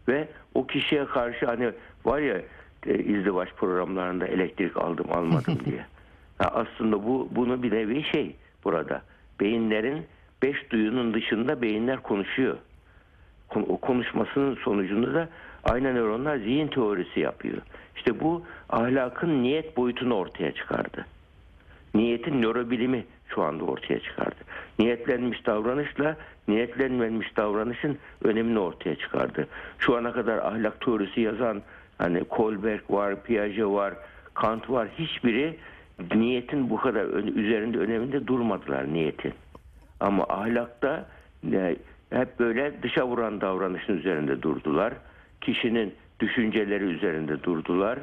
Ve 0.09 0.29
o 0.55 0.67
kişiye 0.67 1.05
karşı 1.05 1.47
hani 1.47 1.71
var 2.05 2.19
ya 2.19 2.41
e, 2.87 2.99
izdivaç 2.99 3.49
programlarında 3.57 4.27
elektrik 4.27 4.77
aldım 4.77 5.07
almadım 5.13 5.59
diye. 5.65 5.87
Ha, 6.39 6.49
aslında 6.55 7.05
bu 7.07 7.29
bunu 7.31 7.63
bir 7.63 7.73
nevi 7.73 8.03
şey 8.03 8.37
burada. 8.65 9.03
Beyinlerin 9.41 10.07
beş 10.43 10.71
duyunun 10.71 11.15
dışında 11.15 11.63
beyinler 11.63 12.03
konuşuyor. 12.03 12.57
Kon- 13.49 13.67
O 13.69 13.77
konuşmasının 13.77 14.55
sonucunda 14.55 15.15
da 15.15 15.29
aynı 15.65 15.95
nöronlar 15.95 16.37
zihin 16.37 16.69
teorisi 16.69 17.21
yapıyor. 17.21 17.59
İşte 17.97 18.21
bu 18.21 18.43
ahlakın 18.71 19.43
niyet 19.43 19.77
boyutunu 19.77 20.15
ortaya 20.15 20.53
çıkardı. 20.53 21.07
Niyetin 21.95 22.43
nörobilimi 22.43 23.05
şu 23.29 23.43
anda 23.43 23.65
ortaya 23.65 24.01
çıkardı. 24.01 24.37
Niyetlenmiş 24.79 25.47
davranışla 25.47 26.17
niyetlenmemiş 26.49 27.37
davranışın 27.37 27.99
önemini 28.25 28.59
ortaya 28.59 28.97
çıkardı. 28.97 29.49
Şu 29.79 29.97
ana 29.97 30.13
kadar 30.13 30.39
ahlak 30.39 30.81
teorisi 30.81 31.21
yazan 31.21 31.63
hani 31.99 32.25
Kohlberg 32.25 32.81
var, 32.91 33.23
Piaget 33.23 33.65
var, 33.65 33.95
Kant 34.35 34.71
var. 34.71 34.89
Hiçbiri 34.99 35.57
niyetin 36.15 36.71
bu 36.71 36.77
kadar 36.77 37.05
üzerinde 37.37 37.79
öneminde 37.79 38.27
durmadılar 38.27 38.93
niyetin. 38.93 39.33
Ama 40.01 40.25
ahlakta 40.29 41.07
e, 41.53 41.77
hep 42.11 42.39
böyle 42.39 42.83
dışa 42.83 43.07
vuran 43.07 43.41
davranışın 43.41 43.97
üzerinde 43.99 44.43
durdular. 44.43 44.93
Kişinin 45.45 45.95
düşünceleri 46.21 46.85
üzerinde 46.85 47.43
durdular 47.43 47.99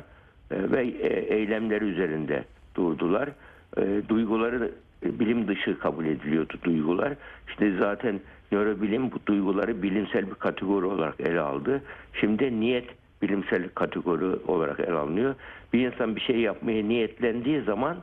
e, 0.51 0.71
ve 0.71 0.83
e, 0.83 1.35
eylemleri 1.35 1.85
üzerinde 1.85 2.43
durdular. 2.75 3.29
E, 3.77 4.01
Duyguları 4.09 4.71
bilim 5.03 5.47
dışı 5.47 5.79
kabul 5.79 6.05
ediliyordu 6.05 6.53
duygular. 6.63 7.13
İşte 7.47 7.77
zaten 7.79 8.19
nörobilim 8.51 9.11
bu 9.11 9.15
duyguları 9.25 9.83
bilimsel 9.83 10.29
bir 10.29 10.35
kategori 10.35 10.85
olarak 10.85 11.19
ele 11.19 11.39
aldı. 11.39 11.81
Şimdi 12.13 12.59
niyet 12.59 12.89
bilimsel 13.21 13.69
kategori 13.69 14.25
olarak 14.47 14.79
ele 14.79 14.93
alınıyor. 14.93 15.35
Bir 15.73 15.87
insan 15.87 16.15
bir 16.15 16.21
şey 16.21 16.39
yapmaya 16.39 16.83
niyetlendiği 16.83 17.61
zaman 17.61 17.97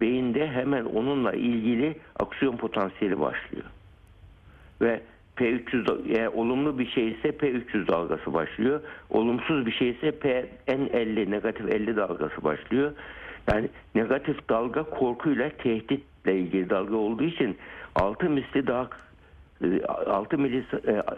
beyinde 0.00 0.48
hemen 0.48 0.84
onunla 0.84 1.32
ilgili 1.32 1.96
aksiyon 2.18 2.56
potansiyeli 2.56 3.20
başlıyor. 3.20 3.64
Ve 4.80 5.00
P300 5.36 5.86
da- 5.86 6.18
eğer 6.18 6.26
olumlu 6.26 6.78
bir 6.78 6.86
şey 6.90 7.08
ise 7.08 7.28
P300 7.28 7.88
dalgası 7.88 8.34
başlıyor. 8.34 8.80
Olumsuz 9.10 9.66
bir 9.66 9.72
şey 9.72 9.90
ise 9.90 10.08
PN50 10.10 11.30
negatif 11.30 11.70
50 11.70 11.96
dalgası 11.96 12.44
başlıyor. 12.44 12.92
Yani 13.52 13.68
negatif 13.94 14.48
dalga 14.48 14.82
korkuyla 14.82 15.50
tehditle 15.50 16.38
ilgili 16.38 16.70
dalga 16.70 16.96
olduğu 16.96 17.24
için 17.24 17.56
6 17.94 18.30
misli 18.30 18.66
daha 18.66 18.88
e, 19.64 19.84
6 19.86 20.38
milis, 20.38 20.64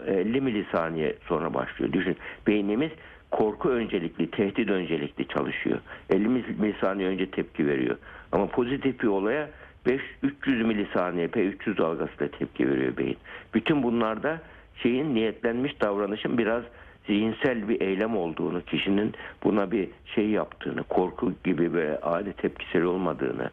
e, 0.07 0.11
50 0.11 0.41
milisaniye 0.41 1.15
sonra 1.27 1.53
başlıyor. 1.53 1.93
Düşün 1.93 2.17
beynimiz 2.47 2.91
korku 3.31 3.69
öncelikli, 3.69 4.31
tehdit 4.31 4.69
öncelikli 4.69 5.27
çalışıyor. 5.27 5.79
50 6.09 6.27
mis- 6.29 6.59
milisaniye 6.59 7.09
önce 7.09 7.31
tepki 7.31 7.67
veriyor. 7.67 7.97
Ama 8.31 8.45
pozitif 8.47 9.01
bir 9.03 9.07
olaya 9.07 9.49
5 9.85 10.01
300 10.23 10.65
milisaniye 10.65 11.27
P300 11.27 11.77
dalgasıyla 11.77 12.27
tepki 12.27 12.69
veriyor 12.69 12.97
beyin. 12.97 13.17
Bütün 13.53 13.83
bunlarda 13.83 14.41
şeyin 14.75 15.15
niyetlenmiş 15.15 15.81
davranışın 15.81 16.37
biraz 16.37 16.63
zihinsel 17.07 17.69
bir 17.69 17.81
eylem 17.81 18.17
olduğunu, 18.17 18.61
kişinin 18.61 19.13
buna 19.43 19.71
bir 19.71 19.89
şey 20.15 20.29
yaptığını, 20.29 20.83
korku 20.83 21.33
gibi 21.43 21.73
böyle 21.73 21.99
ani 21.99 22.33
tepkisel 22.33 22.83
olmadığını, 22.83 23.49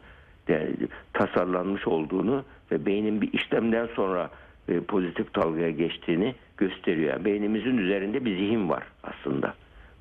yani 0.47 0.69
tasarlanmış 1.13 1.87
olduğunu 1.87 2.43
ve 2.71 2.85
beynin 2.85 3.21
bir 3.21 3.33
işlemden 3.33 3.87
sonra 3.95 4.29
e, 4.69 4.79
pozitif 4.79 5.35
dalgaya 5.35 5.71
geçtiğini 5.71 6.35
gösteriyor. 6.57 7.13
Yani 7.13 7.25
beynimizin 7.25 7.77
üzerinde 7.77 8.25
bir 8.25 8.37
zihin 8.37 8.69
var 8.69 8.83
aslında. 9.03 9.53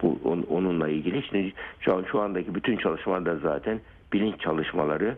Bu 0.02 0.18
on- 0.24 0.46
onunla 0.50 0.88
ilgili. 0.88 1.22
Şimdi 1.22 1.52
şu 1.80 1.94
an 1.94 2.04
şu 2.12 2.20
andaki 2.20 2.54
bütün 2.54 2.76
çalışmalarda 2.76 3.36
zaten 3.36 3.80
bilinç 4.12 4.40
çalışmaları, 4.40 5.16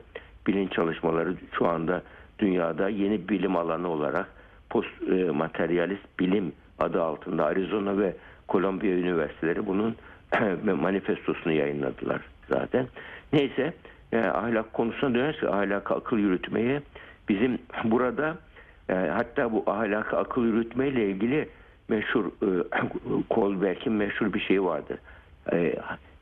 bilinç 0.49 0.73
çalışmaları 0.73 1.35
şu 1.59 1.67
anda 1.67 2.03
dünyada 2.39 2.89
yeni 2.89 3.29
bilim 3.29 3.57
alanı 3.57 3.89
olarak 3.89 4.27
post 4.71 4.89
e, 5.13 5.25
materyalist 5.25 6.21
bilim 6.21 6.53
adı 6.79 7.03
altında 7.03 7.45
Arizona 7.45 7.99
ve 7.99 8.17
Kolombiya 8.49 8.97
üniversiteleri 8.97 9.67
bunun 9.67 9.97
manifestosunu 10.81 11.53
yayınladılar 11.53 12.21
zaten. 12.49 12.87
Neyse 13.33 13.73
e, 14.13 14.19
ahlak 14.19 14.73
konusuna 14.73 15.15
dönersek 15.15 15.45
ahlak 15.45 15.91
akıl 15.91 16.19
yürütmeye 16.19 16.83
bizim 17.29 17.59
burada 17.85 18.37
e, 18.89 18.95
hatta 18.95 19.53
bu 19.53 19.65
ahlak 19.67 20.15
akıl 20.15 20.45
yürütmeyle 20.45 21.11
ilgili 21.11 21.49
meşhur 21.89 22.25
e, 22.27 22.49
Kohlberg'in 23.31 23.93
meşhur 23.93 24.33
bir 24.33 24.41
şeyi 24.41 24.65
vardır. 24.65 24.99
E, 25.53 25.75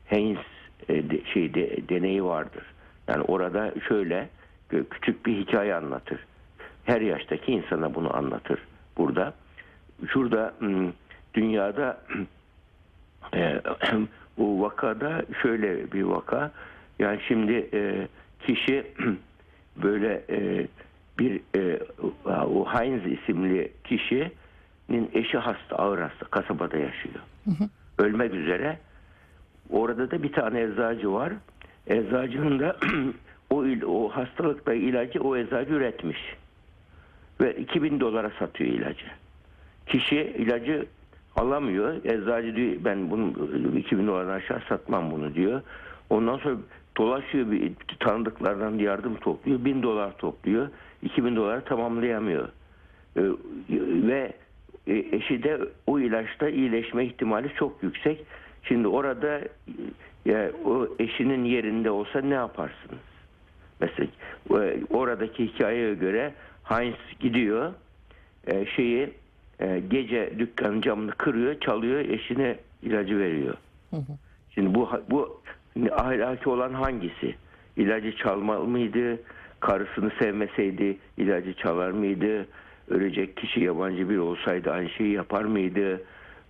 Haynes 0.09 0.45
e, 0.89 1.09
de, 1.09 1.21
şey 1.33 1.53
de, 1.53 1.77
deneyi 1.89 2.23
vardır. 2.23 2.63
Yani 3.07 3.21
orada 3.21 3.73
şöyle 3.87 4.29
e, 4.71 4.83
küçük 4.83 5.25
bir 5.25 5.37
hikaye 5.37 5.75
anlatır. 5.75 6.19
Her 6.85 7.01
yaştaki 7.01 7.51
insana 7.51 7.95
bunu 7.95 8.17
anlatır 8.17 8.59
burada. 8.97 9.33
Şurada 10.07 10.53
dünyada 11.33 12.01
e, 13.33 13.61
o 14.37 14.61
vakada 14.61 15.21
şöyle 15.41 15.91
bir 15.91 16.03
vaka. 16.03 16.51
Yani 16.99 17.19
şimdi 17.27 17.69
e, 17.73 18.07
kişi 18.39 18.87
böyle 19.83 20.23
e, 20.29 20.67
bir 21.19 21.41
e, 21.55 21.79
o 22.29 22.65
Heinz 22.73 23.05
isimli 23.05 23.71
kişinin 23.83 25.09
eşi 25.13 25.37
hasta, 25.37 25.75
ağır 25.75 25.99
hasta, 25.99 26.25
kasabada 26.25 26.77
yaşıyor. 26.77 27.19
Ölmek 27.97 28.33
üzere. 28.33 28.79
Orada 29.69 30.11
da 30.11 30.23
bir 30.23 30.31
tane 30.31 30.61
eczacı 30.61 31.13
var. 31.13 31.33
Eczacının 31.89 32.59
da 32.59 32.77
o 33.49 33.65
o 33.87 34.09
hastalıkla 34.09 34.73
ilacı 34.73 35.19
o 35.19 35.37
eczacı 35.37 35.73
üretmiş. 35.73 36.35
Ve 37.41 37.55
2000 37.55 37.99
dolara 37.99 38.31
satıyor 38.39 38.69
ilacı. 38.69 39.05
Kişi 39.85 40.15
ilacı 40.15 40.85
alamıyor. 41.35 42.05
Eczacı 42.05 42.55
diyor 42.55 42.75
ben 42.85 43.11
bunu 43.11 43.33
2000 43.77 44.07
dolardan 44.07 44.33
aşağı 44.33 44.61
satmam 44.69 45.11
bunu 45.11 45.33
diyor. 45.33 45.61
Ondan 46.09 46.37
sonra 46.37 46.55
dolaşıyor 46.97 47.51
bir 47.51 47.73
tanıdıklardan 47.99 48.77
yardım 48.77 49.15
topluyor. 49.15 49.65
1000 49.65 49.83
dolar 49.83 50.17
topluyor. 50.17 50.67
2000 51.03 51.35
doları 51.35 51.61
tamamlayamıyor. 51.61 52.49
Ee, 53.17 53.21
ve 54.07 54.33
e, 54.87 55.05
eşi 55.11 55.43
de 55.43 55.59
o 55.87 55.99
ilaçta 55.99 56.49
iyileşme 56.49 57.05
ihtimali 57.05 57.53
çok 57.55 57.83
yüksek. 57.83 58.25
Şimdi 58.63 58.87
orada 58.87 59.41
ya, 60.27 60.51
o 60.65 60.87
eşinin 60.99 61.43
yerinde 61.43 61.91
olsa 61.91 62.21
ne 62.21 62.33
yaparsınız? 62.33 63.07
Mesela 63.79 64.07
e, 64.51 64.79
oradaki 64.89 65.47
hikayeye 65.47 65.93
göre 65.93 66.33
Heinz 66.63 66.95
gidiyor 67.19 67.73
e, 68.47 68.65
şeyi 68.65 69.13
e, 69.59 69.79
gece 69.89 70.33
dükkanın 70.39 70.81
camını 70.81 71.11
kırıyor, 71.11 71.59
çalıyor, 71.59 71.99
eşine 71.99 72.57
ilacı 72.83 73.19
veriyor. 73.19 73.53
Şimdi 74.49 74.75
bu 74.75 74.89
bu 75.09 75.41
ahlaki 75.91 76.49
olan 76.49 76.73
hangisi? 76.73 77.35
İlacı 77.77 78.15
çalmalı 78.15 78.67
mıydı? 78.67 79.19
Karısını 79.59 80.11
sevmeseydi 80.19 80.97
ilacı 81.17 81.53
çalar 81.53 81.91
mıydı? 81.91 82.47
ölecek 82.89 83.37
kişi 83.37 83.59
yabancı 83.59 84.09
biri 84.09 84.19
olsaydı 84.19 84.71
aynı 84.71 84.89
şeyi 84.89 85.11
yapar 85.11 85.43
mıydı? 85.43 86.01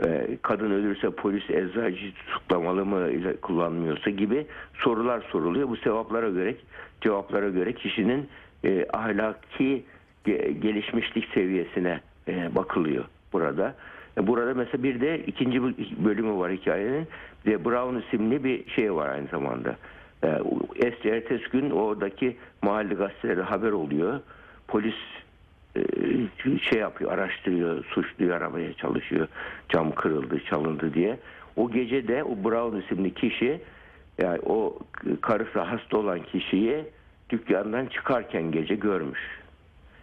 E, 0.05 0.37
kadın 0.41 0.71
ölürse 0.71 1.09
polis 1.09 1.49
eczacı 1.49 2.13
tutuklamalı 2.13 2.85
mı 2.85 3.07
kullanmıyorsa 3.41 4.09
gibi 4.09 4.45
sorular 4.73 5.21
soruluyor. 5.31 5.69
Bu 5.69 5.77
sevaplara 5.77 6.29
göre 6.29 6.55
cevaplara 7.01 7.49
göre 7.49 7.73
kişinin 7.73 8.27
e, 8.65 8.85
ahlaki 8.93 9.83
ge- 10.25 10.51
gelişmişlik 10.51 11.27
seviyesine 11.33 11.99
e, 12.27 12.55
bakılıyor 12.55 13.05
burada. 13.33 13.75
E, 14.17 14.27
Burada 14.27 14.53
mesela 14.53 14.83
bir 14.83 15.01
de 15.01 15.19
ikinci 15.25 15.57
bö- 15.57 16.05
bölümü 16.05 16.37
var 16.37 16.51
hikayenin. 16.51 17.07
De 17.45 17.65
Brown 17.65 17.95
isimli 17.95 18.43
bir 18.43 18.69
şey 18.69 18.93
var 18.93 19.09
aynı 19.09 19.27
zamanda. 19.27 19.75
E, 20.23 20.27
es- 20.75 21.09
ertesi 21.09 21.49
gün 21.51 21.69
oradaki 21.69 22.37
mahalle 22.61 22.93
gazetelerde 22.93 23.41
haber 23.41 23.71
oluyor. 23.71 24.19
Polis 24.67 24.95
şey 26.61 26.79
yapıyor, 26.79 27.11
araştırıyor, 27.11 27.85
suçluyu 27.85 28.33
aramaya 28.33 28.73
çalışıyor. 28.73 29.27
Cam 29.69 29.91
kırıldı, 29.91 30.39
çalındı 30.39 30.93
diye. 30.93 31.19
O 31.55 31.71
gece 31.71 32.07
de 32.07 32.23
o 32.23 32.43
Brown 32.43 32.77
isimli 32.77 33.13
kişi 33.13 33.61
yani 34.17 34.39
o 34.45 34.79
karısı 35.21 35.59
hasta 35.59 35.97
olan 35.97 36.19
kişiyi 36.23 36.85
dükkandan 37.29 37.85
çıkarken 37.85 38.51
gece 38.51 38.75
görmüş. 38.75 39.19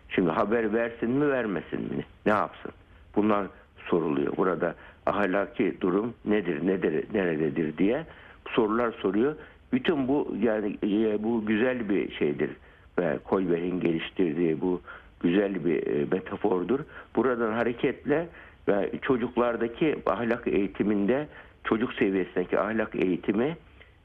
Şimdi 0.09 0.31
haber 0.31 0.73
versin 0.75 1.11
mi 1.11 1.31
vermesin 1.31 1.81
mi? 1.81 2.05
Ne 2.27 2.33
yapsın? 2.33 2.73
Bunlar 3.17 3.47
soruluyor. 3.87 4.37
Burada 4.37 4.75
ahlaki 5.07 5.81
durum 5.81 6.15
nedir, 6.25 6.67
nedir, 6.67 7.05
nerededir 7.15 7.79
diye 7.79 8.07
sorular 8.51 8.93
soruyor. 8.93 9.37
Bütün 9.73 10.09
bu 10.09 10.37
yani 10.41 10.77
e, 10.83 11.23
bu 11.23 11.47
güzel 11.47 11.89
bir 11.89 12.15
şeydir. 12.15 12.51
Ve 12.99 13.19
Kolberg'in 13.25 13.81
geliştirdiği 13.81 14.61
bu 14.61 14.81
güzel 15.25 15.65
bir 15.65 15.87
e, 15.87 16.05
metafordur. 16.13 16.81
Buradan 17.17 17.53
hareketle 17.53 18.29
ve 18.69 18.91
çocuklardaki 19.03 19.97
ahlak 20.07 20.47
eğitiminde 20.47 21.29
çocuk 21.65 21.93
seviyesindeki 21.93 22.59
ahlak 22.59 22.95
eğitimi 22.95 23.57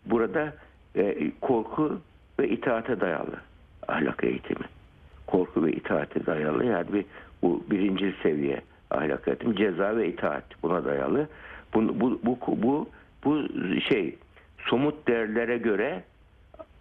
burada 0.05 0.53
e, 0.95 1.31
korku 1.41 2.01
ve 2.39 2.49
itaate 2.49 3.01
dayalı 3.01 3.35
ahlak 3.87 4.23
eğitimi. 4.23 4.65
Korku 5.27 5.65
ve 5.65 5.71
itaate 5.71 6.25
dayalı 6.25 6.65
yani 6.65 6.93
bir 6.93 7.05
bu 7.41 7.63
birinci 7.71 8.15
seviye 8.23 8.61
ahlak 8.91 9.27
eğitim 9.27 9.55
ceza 9.55 9.97
ve 9.97 10.07
itaat 10.07 10.43
buna 10.63 10.85
dayalı. 10.85 11.27
Bu 11.73 11.99
bu 12.01 12.19
bu 12.23 12.37
bu, 12.47 12.89
bu 13.23 13.47
şey 13.89 14.15
somut 14.67 15.07
değerlere 15.07 15.57
göre 15.57 16.03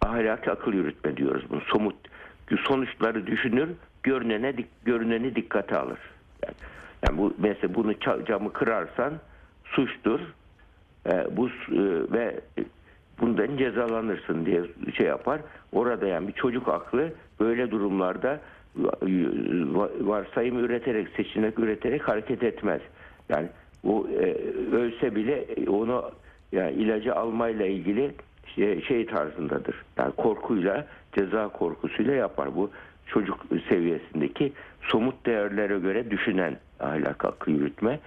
ahlaki 0.01 0.51
akıl 0.51 0.73
yürütme 0.73 1.17
diyoruz 1.17 1.43
bunu. 1.49 1.61
Somut 1.61 1.95
sonuçları 2.67 3.27
düşünür 3.27 3.69
görünene 4.03 4.53
görüneni 4.85 5.35
dikkate 5.35 5.77
alır 5.77 5.99
yani, 6.43 6.55
yani 7.07 7.17
bu 7.17 7.33
mesela 7.37 7.75
bunu 7.75 7.93
camı 8.25 8.53
kırarsan 8.53 9.13
suçtur 9.63 10.19
e, 11.05 11.37
bu 11.37 11.47
e, 11.47 11.51
ve 12.11 12.39
bundan 13.21 13.57
cezalanırsın 13.57 14.45
diye 14.45 14.61
şey 14.97 15.07
yapar. 15.07 15.41
Orada 15.73 16.07
yani 16.07 16.27
bir 16.27 16.33
çocuk 16.33 16.67
aklı 16.67 17.13
böyle 17.39 17.71
durumlarda 17.71 18.39
va- 18.77 20.07
varsayım 20.07 20.59
üreterek, 20.65 21.07
seçenek 21.17 21.59
üreterek 21.59 22.07
hareket 22.07 22.43
etmez. 22.43 22.81
Yani 23.29 23.47
o 23.83 24.07
e, 24.07 24.35
ölse 24.75 25.15
bile 25.15 25.45
onu 25.67 26.11
yani 26.51 26.71
ilacı 26.71 27.15
almayla 27.15 27.65
ilgili 27.65 28.11
şey, 28.55 28.81
şey 28.81 29.05
tarzındadır. 29.05 29.75
Yani 29.97 30.11
korkuyla, 30.11 30.87
ceza 31.17 31.47
korkusuyla 31.47 32.13
yapar. 32.13 32.55
Bu 32.55 32.69
çocuk 33.09 33.45
seviyesindeki 33.69 34.53
somut 34.81 35.25
değerlere 35.25 35.79
göre 35.79 36.11
düşünen 36.11 36.57
ahlak 36.79 37.25
akıl 37.25 37.51
yürütme. 37.51 37.99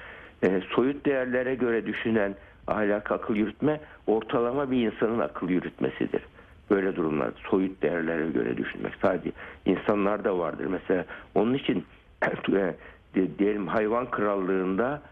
E, 0.43 0.61
soyut 0.71 1.07
değerlere 1.07 1.55
göre 1.55 1.87
düşünen 1.87 2.35
ahlak 2.67 3.13
akıl 3.13 3.37
yürütme 3.37 3.81
ortalama 4.07 4.71
bir 4.71 4.87
insanın 4.93 5.19
akıl 5.19 5.49
yürütmesidir. 5.49 6.23
Böyle 6.71 6.97
durumlar 6.97 7.31
soyut 7.51 7.83
değerlere 7.83 8.31
göre 8.31 8.57
düşünmek 8.57 8.93
sadece 9.03 9.33
insanlarda 9.67 10.39
vardır. 10.39 10.67
Mesela 10.67 11.05
onun 11.35 11.55
için 11.55 11.85
e, 12.53 12.75
di- 13.15 13.39
diyelim 13.39 13.67
hayvan 13.67 14.11
krallığında 14.11 15.03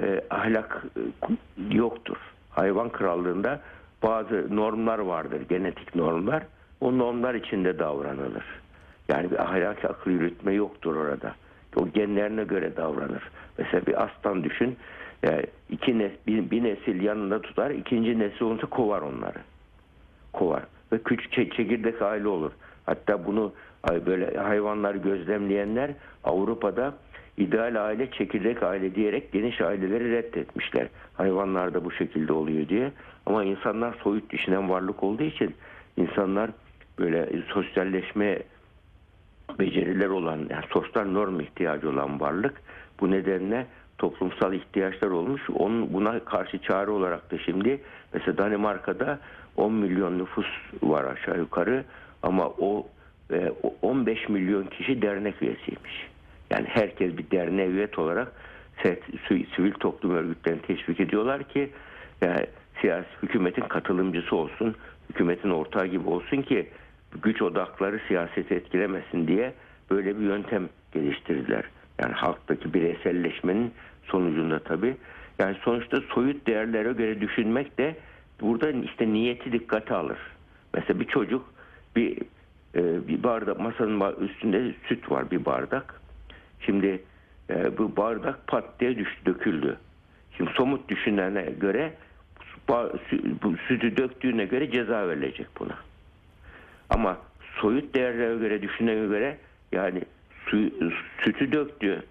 e, 0.00 0.20
ahlak 0.30 0.84
e, 0.96 1.76
yoktur. 1.76 2.16
Hayvan 2.50 2.88
krallığında 2.88 3.60
bazı 4.02 4.56
normlar 4.56 4.98
vardır, 4.98 5.40
genetik 5.48 5.94
normlar. 5.94 6.42
O 6.80 6.98
normlar 6.98 7.34
içinde 7.34 7.78
davranılır. 7.78 8.44
Yani 9.08 9.30
bir 9.30 9.42
ahlaki 9.42 9.88
akıl 9.88 10.10
yürütme 10.10 10.52
yoktur 10.52 10.96
orada. 10.96 11.34
O 11.76 11.88
genlerine 11.88 12.44
göre 12.44 12.76
davranır. 12.76 13.22
Mesela 13.58 13.86
bir 13.86 14.02
aslan 14.02 14.44
düşün. 14.44 14.76
e, 15.24 15.42
iki 15.70 15.98
nes, 15.98 16.12
bir, 16.26 16.50
bir 16.50 16.64
nesil 16.64 17.02
yanında 17.02 17.42
tutar, 17.42 17.70
ikinci 17.70 18.18
nesil 18.18 18.42
olunca 18.42 18.66
kovar 18.66 19.02
onları. 19.02 19.38
Kovar. 20.32 20.62
Ve 20.92 21.02
küçük 21.02 21.32
çe- 21.32 21.56
çekirdek 21.56 22.02
aile 22.02 22.28
olur. 22.28 22.52
Hatta 22.86 23.26
bunu 23.26 23.52
böyle 24.06 24.38
hayvanlar 24.38 24.94
gözlemleyenler 24.94 25.90
Avrupa'da 26.24 26.94
ideal 27.36 27.84
aile 27.86 28.10
çekirdek 28.10 28.62
aile 28.62 28.94
diyerek 28.94 29.32
geniş 29.32 29.60
aileleri 29.60 30.12
reddetmişler. 30.12 30.88
Hayvanlar 31.14 31.74
da 31.74 31.84
bu 31.84 31.92
şekilde 31.92 32.32
oluyor 32.32 32.68
diye. 32.68 32.92
Ama 33.26 33.44
insanlar 33.44 33.94
soyut 34.02 34.30
düşünen 34.30 34.70
varlık 34.70 35.02
olduğu 35.02 35.22
için 35.22 35.54
insanlar 35.96 36.50
böyle 36.98 37.28
sosyalleşme 37.48 38.38
beceriler 39.58 40.08
olan, 40.08 40.38
yani 40.50 40.64
sosyal 40.70 41.04
norm 41.04 41.40
ihtiyacı 41.40 41.90
olan 41.90 42.20
varlık. 42.20 42.60
Bu 43.00 43.10
nedenle 43.10 43.66
toplumsal 43.98 44.54
ihtiyaçlar 44.54 45.08
olmuş. 45.08 45.50
Onun, 45.50 45.92
buna 45.92 46.24
karşı 46.24 46.58
çare 46.58 46.90
olarak 46.90 47.30
da 47.30 47.38
şimdi 47.38 47.80
mesela 48.12 48.38
Danimarka'da 48.38 49.18
10 49.56 49.72
milyon 49.72 50.18
nüfus 50.18 50.46
var 50.82 51.04
aşağı 51.04 51.38
yukarı 51.38 51.84
ama 52.22 52.48
o 52.48 52.86
e, 53.32 53.52
o 53.62 53.74
15 53.82 54.28
milyon 54.28 54.64
kişi 54.64 55.02
dernek 55.02 55.42
üyesiymiş. 55.42 56.08
Yani 56.50 56.66
herkes 56.68 57.18
bir 57.18 57.30
derneğe 57.30 57.68
üyet 57.68 57.98
olarak 57.98 58.32
sivil 59.56 59.72
toplum 59.72 60.10
örgütlerini 60.10 60.62
teşvik 60.62 61.00
ediyorlar 61.00 61.48
ki 61.48 61.70
yani 62.20 62.46
siyasi 62.80 63.08
hükümetin 63.22 63.62
katılımcısı 63.62 64.36
olsun, 64.36 64.74
hükümetin 65.10 65.50
ortağı 65.50 65.86
gibi 65.86 66.08
olsun 66.08 66.42
ki 66.42 66.68
güç 67.22 67.42
odakları 67.42 68.00
siyaseti 68.08 68.54
etkilemesin 68.54 69.28
diye 69.28 69.54
böyle 69.90 70.18
bir 70.18 70.24
yöntem 70.24 70.68
geliştirdiler. 70.92 71.64
Yani 72.02 72.12
halktaki 72.12 72.74
bireyselleşmenin 72.74 73.72
sonucunda 74.04 74.58
tabii. 74.58 74.96
Yani 75.38 75.56
sonuçta 75.64 76.00
soyut 76.00 76.46
değerlere 76.46 76.92
göre 76.92 77.20
düşünmek 77.20 77.78
de 77.78 77.96
burada 78.40 78.70
işte 78.70 79.12
niyeti 79.12 79.52
dikkate 79.52 79.94
alır. 79.94 80.18
Mesela 80.74 81.00
bir 81.00 81.04
çocuk 81.04 81.54
bir 81.96 82.18
e, 82.74 83.08
bir 83.08 83.22
bardak 83.22 83.60
masanın 83.60 84.16
üstünde 84.20 84.74
süt 84.88 85.10
var 85.10 85.30
bir 85.30 85.44
bardak. 85.44 86.00
Şimdi 86.60 87.02
e, 87.50 87.78
bu 87.78 87.96
bardak 87.96 88.46
pat 88.46 88.80
diye 88.80 88.98
düştü, 88.98 89.26
döküldü. 89.26 89.76
Şimdi 90.36 90.50
somut 90.56 90.88
düşünene 90.88 91.42
göre 91.60 91.92
bu 93.42 93.56
sütü 93.68 93.96
döktüğüne 93.96 94.44
göre 94.44 94.70
ceza 94.70 95.08
verilecek 95.08 95.46
buna. 95.58 95.87
Ama 96.90 97.18
soyut 97.60 97.94
değerlere 97.94 98.36
göre 98.36 98.62
düşünene 98.62 99.06
göre 99.06 99.36
yani 99.72 100.02
sütü 101.24 101.52
döktü. 101.52 102.02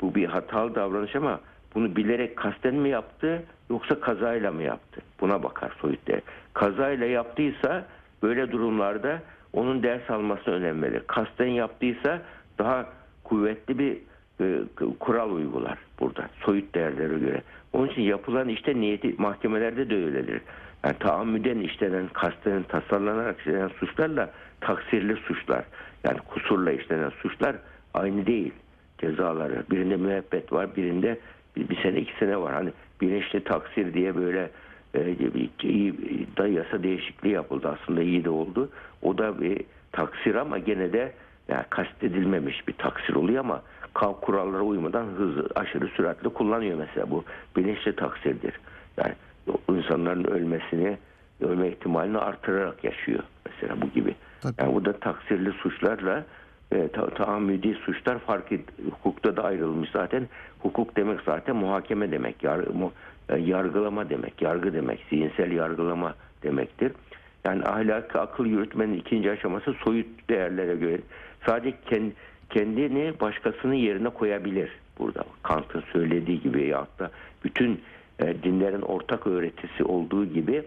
Bu 0.00 0.14
bir 0.14 0.26
hatalı 0.26 0.74
davranış 0.74 1.16
ama 1.16 1.40
bunu 1.74 1.96
bilerek 1.96 2.36
kasten 2.36 2.74
mi 2.74 2.88
yaptı 2.88 3.42
yoksa 3.70 4.00
kazayla 4.00 4.52
mı 4.52 4.62
yaptı? 4.62 5.00
Buna 5.20 5.42
bakar 5.42 5.72
soyut 5.80 6.06
değer. 6.06 6.20
Kazayla 6.54 7.06
yaptıysa 7.06 7.86
böyle 8.22 8.52
durumlarda 8.52 9.22
onun 9.52 9.82
ders 9.82 10.10
almasına 10.10 10.54
önem 10.54 10.82
verir. 10.82 11.02
Kasten 11.06 11.46
yaptıysa 11.46 12.22
daha 12.58 12.86
kuvvetli 13.24 13.78
bir 13.78 13.96
e, 14.40 14.62
kural 15.00 15.30
uygular 15.30 15.78
burada 16.00 16.28
soyut 16.40 16.74
değerlere 16.74 17.18
göre. 17.18 17.42
Onun 17.72 17.88
için 17.88 18.02
yapılan 18.02 18.48
işte 18.48 18.80
niyeti 18.80 19.14
mahkemelerde 19.18 19.90
de 19.90 19.94
öyledir. 19.94 20.40
Yani 20.84 20.98
taammüden 20.98 21.58
işlenen, 21.58 22.08
kasten 22.08 22.62
tasarlanarak 22.62 23.40
işlenen 23.40 23.68
suçlarla 23.68 24.30
taksirli 24.60 25.16
suçlar 25.16 25.64
yani 26.04 26.18
kusurla 26.18 26.72
işlenen 26.72 27.10
suçlar 27.10 27.56
aynı 27.94 28.26
değil 28.26 28.52
cezaları. 28.98 29.64
Birinde 29.70 29.96
müebbet 29.96 30.52
var, 30.52 30.76
birinde 30.76 31.18
bir, 31.56 31.68
bir 31.68 31.82
sene 31.82 32.00
iki 32.00 32.18
sene 32.18 32.40
var. 32.40 32.54
Hani 32.54 32.70
bilinçli 33.00 33.44
taksir 33.44 33.94
diye 33.94 34.16
böyle 34.16 34.50
e, 34.94 35.16
iyi 35.62 35.94
da 36.36 36.48
yasa 36.48 36.82
değişikliği 36.82 37.32
yapıldı 37.32 37.68
aslında 37.68 38.02
iyi 38.02 38.24
de 38.24 38.30
oldu. 38.30 38.68
O 39.02 39.18
da 39.18 39.40
bir 39.40 39.60
taksir 39.92 40.34
ama 40.34 40.58
gene 40.58 40.92
de 40.92 41.12
yani 41.48 41.64
kastedilmemiş 41.70 42.68
bir 42.68 42.72
taksir 42.72 43.14
oluyor 43.14 43.40
ama 43.40 43.62
kurallara 44.20 44.62
uymadan 44.62 45.06
hızlı 45.06 45.48
aşırı 45.54 45.88
süratle 45.88 46.28
kullanıyor 46.28 46.78
mesela 46.78 47.10
bu 47.10 47.24
bilinçli 47.56 47.96
taksirdir. 47.96 48.54
Yani 48.96 49.14
insanların 49.68 50.24
ölmesini 50.24 50.98
ölme 51.40 51.68
ihtimalini 51.68 52.18
artırarak 52.18 52.84
yaşıyor 52.84 53.22
mesela 53.46 53.80
bu 53.80 53.88
gibi. 53.90 54.14
Tabii. 54.40 54.54
Yani 54.58 54.74
bu 54.74 54.84
da 54.84 54.92
taksirli 54.92 55.52
suçlarla 55.52 56.24
e, 56.72 56.88
ta- 56.88 57.10
taammüdi 57.10 57.74
suçlar 57.74 58.18
farklı 58.18 58.56
hukukta 58.90 59.36
da 59.36 59.44
ayrılmış 59.44 59.90
zaten. 59.90 60.28
Hukuk 60.58 60.96
demek 60.96 61.20
zaten 61.20 61.56
muhakeme 61.56 62.10
demek, 62.10 62.42
yar- 62.42 62.66
mu- 62.66 62.92
e, 63.28 63.38
yargılama 63.38 64.10
demek, 64.10 64.42
yargı 64.42 64.72
demek, 64.72 65.06
zihinsel 65.10 65.52
yargılama 65.52 66.14
demektir. 66.42 66.92
Yani 67.44 67.64
ahlaki 67.64 68.18
akıl 68.18 68.46
yürütmenin 68.46 68.94
ikinci 68.94 69.30
aşaması 69.30 69.72
soyut 69.72 70.06
değerlere 70.30 70.76
göre 70.76 70.98
sadece 71.46 71.76
ken- 71.90 72.12
kendini 72.50 73.12
başkasının 73.20 73.74
yerine 73.74 74.08
koyabilir 74.08 74.70
burada. 74.98 75.24
Kant'ın 75.42 75.82
söylediği 75.92 76.40
gibi 76.42 76.66
ya 76.66 76.86
da 76.98 77.10
bütün 77.44 77.80
e, 78.20 78.42
dinlerin 78.42 78.82
ortak 78.82 79.26
öğretisi 79.26 79.84
olduğu 79.84 80.26
gibi 80.26 80.62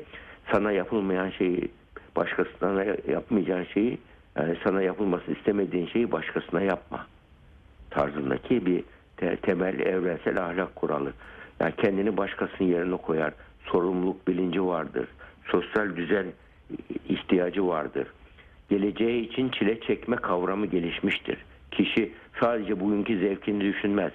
sana 0.51 0.71
yapılmayan 0.71 1.29
şeyi 1.29 1.71
başkasına 2.15 2.83
yapmayacağın 3.12 3.63
şeyi 3.63 3.97
yani 4.38 4.57
sana 4.63 4.81
yapılmasını 4.81 5.36
istemediğin 5.36 5.88
şeyi 5.88 6.12
başkasına 6.12 6.62
yapma 6.62 7.07
tarzındaki 7.89 8.65
bir 8.65 8.83
te- 9.17 9.36
temel 9.36 9.79
evrensel 9.79 10.45
ahlak 10.45 10.75
kuralı. 10.75 11.13
Yani 11.60 11.73
kendini 11.77 12.17
başkasının 12.17 12.69
yerine 12.69 12.97
koyar. 12.97 13.33
Sorumluluk 13.65 14.27
bilinci 14.27 14.65
vardır. 14.65 15.07
Sosyal 15.45 15.95
düzen 15.95 16.25
ihtiyacı 17.10 17.67
vardır. 17.67 18.07
Geleceği 18.69 19.29
için 19.29 19.49
çile 19.49 19.79
çekme 19.79 20.15
kavramı 20.15 20.65
gelişmiştir. 20.65 21.38
Kişi 21.71 22.12
sadece 22.39 22.79
bugünkü 22.79 23.19
zevkini 23.19 23.62
düşünmez. 23.62 24.12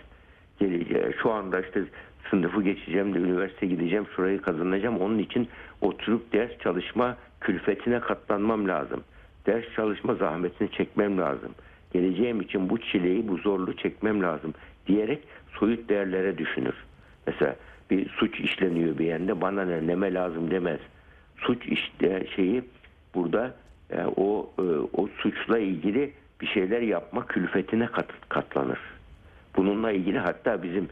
Geleceğe, 0.58 1.12
şu 1.22 1.32
anda 1.32 1.60
işte 1.60 1.82
sınıfı 2.30 2.62
geçeceğim 2.62 3.14
de 3.14 3.18
üniversite 3.18 3.66
gideceğim, 3.66 4.06
şurayı 4.16 4.42
kazanacağım. 4.42 4.98
Onun 4.98 5.18
için 5.18 5.48
oturup 5.80 6.32
ders 6.32 6.58
çalışma 6.58 7.16
külfetine 7.40 8.00
katlanmam 8.00 8.68
lazım. 8.68 9.00
Ders 9.46 9.64
çalışma 9.76 10.14
zahmetini 10.14 10.70
çekmem 10.70 11.18
lazım. 11.18 11.54
Geleceğim 11.92 12.40
için 12.40 12.70
bu 12.70 12.78
çileyi, 12.78 13.28
bu 13.28 13.36
zorluğu 13.36 13.76
çekmem 13.76 14.22
lazım 14.22 14.54
diyerek 14.86 15.18
soyut 15.58 15.88
değerlere 15.88 16.38
düşünür. 16.38 16.74
Mesela 17.26 17.56
bir 17.90 18.08
suç 18.08 18.40
işleniyor 18.40 18.98
bir 18.98 19.04
yerde 19.04 19.40
bana 19.40 19.64
ne 19.64 19.86
neme 19.86 20.14
lazım 20.14 20.50
demez. 20.50 20.80
Suç 21.36 21.66
işte 21.66 22.26
şeyi 22.36 22.64
burada 23.14 23.54
e, 23.90 24.04
o 24.16 24.50
e, 24.58 24.62
o 24.92 25.08
suçla 25.18 25.58
ilgili 25.58 26.12
bir 26.40 26.46
şeyler 26.46 26.80
yapma 26.80 27.26
külfetine 27.26 27.86
kat- 27.86 28.28
katlanır. 28.28 28.78
Bununla 29.56 29.92
ilgili 29.92 30.18
hatta 30.18 30.62
bizim 30.62 30.88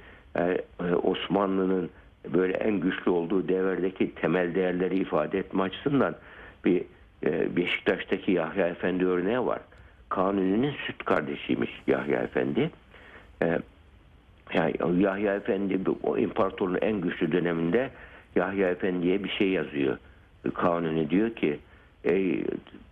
Osmanlı'nın 1.02 1.90
böyle 2.28 2.52
en 2.52 2.80
güçlü 2.80 3.10
olduğu 3.10 3.48
devredeki 3.48 4.14
temel 4.14 4.54
değerleri 4.54 4.96
ifade 4.96 5.38
etme 5.38 5.62
açısından 5.62 6.14
bir 6.64 6.84
e, 7.26 7.56
Beşiktaş'taki 7.56 8.32
Yahya 8.32 8.68
Efendi 8.68 9.06
örneği 9.06 9.46
var. 9.46 9.60
Kanuni'nin 10.08 10.74
süt 10.86 11.04
kardeşiymiş 11.04 11.70
Yahya 11.86 12.20
Efendi. 12.20 12.70
E, 13.42 13.58
yani 14.54 15.02
Yahya 15.02 15.34
Efendi 15.34 15.78
o 16.02 16.18
imparatorluğun 16.18 16.78
en 16.82 17.00
güçlü 17.00 17.32
döneminde 17.32 17.90
Yahya 18.36 18.70
Efendi'ye 18.70 19.24
bir 19.24 19.28
şey 19.28 19.48
yazıyor. 19.48 19.98
Kanuni 20.54 21.10
diyor 21.10 21.30
ki 21.30 21.58
ey 22.04 22.44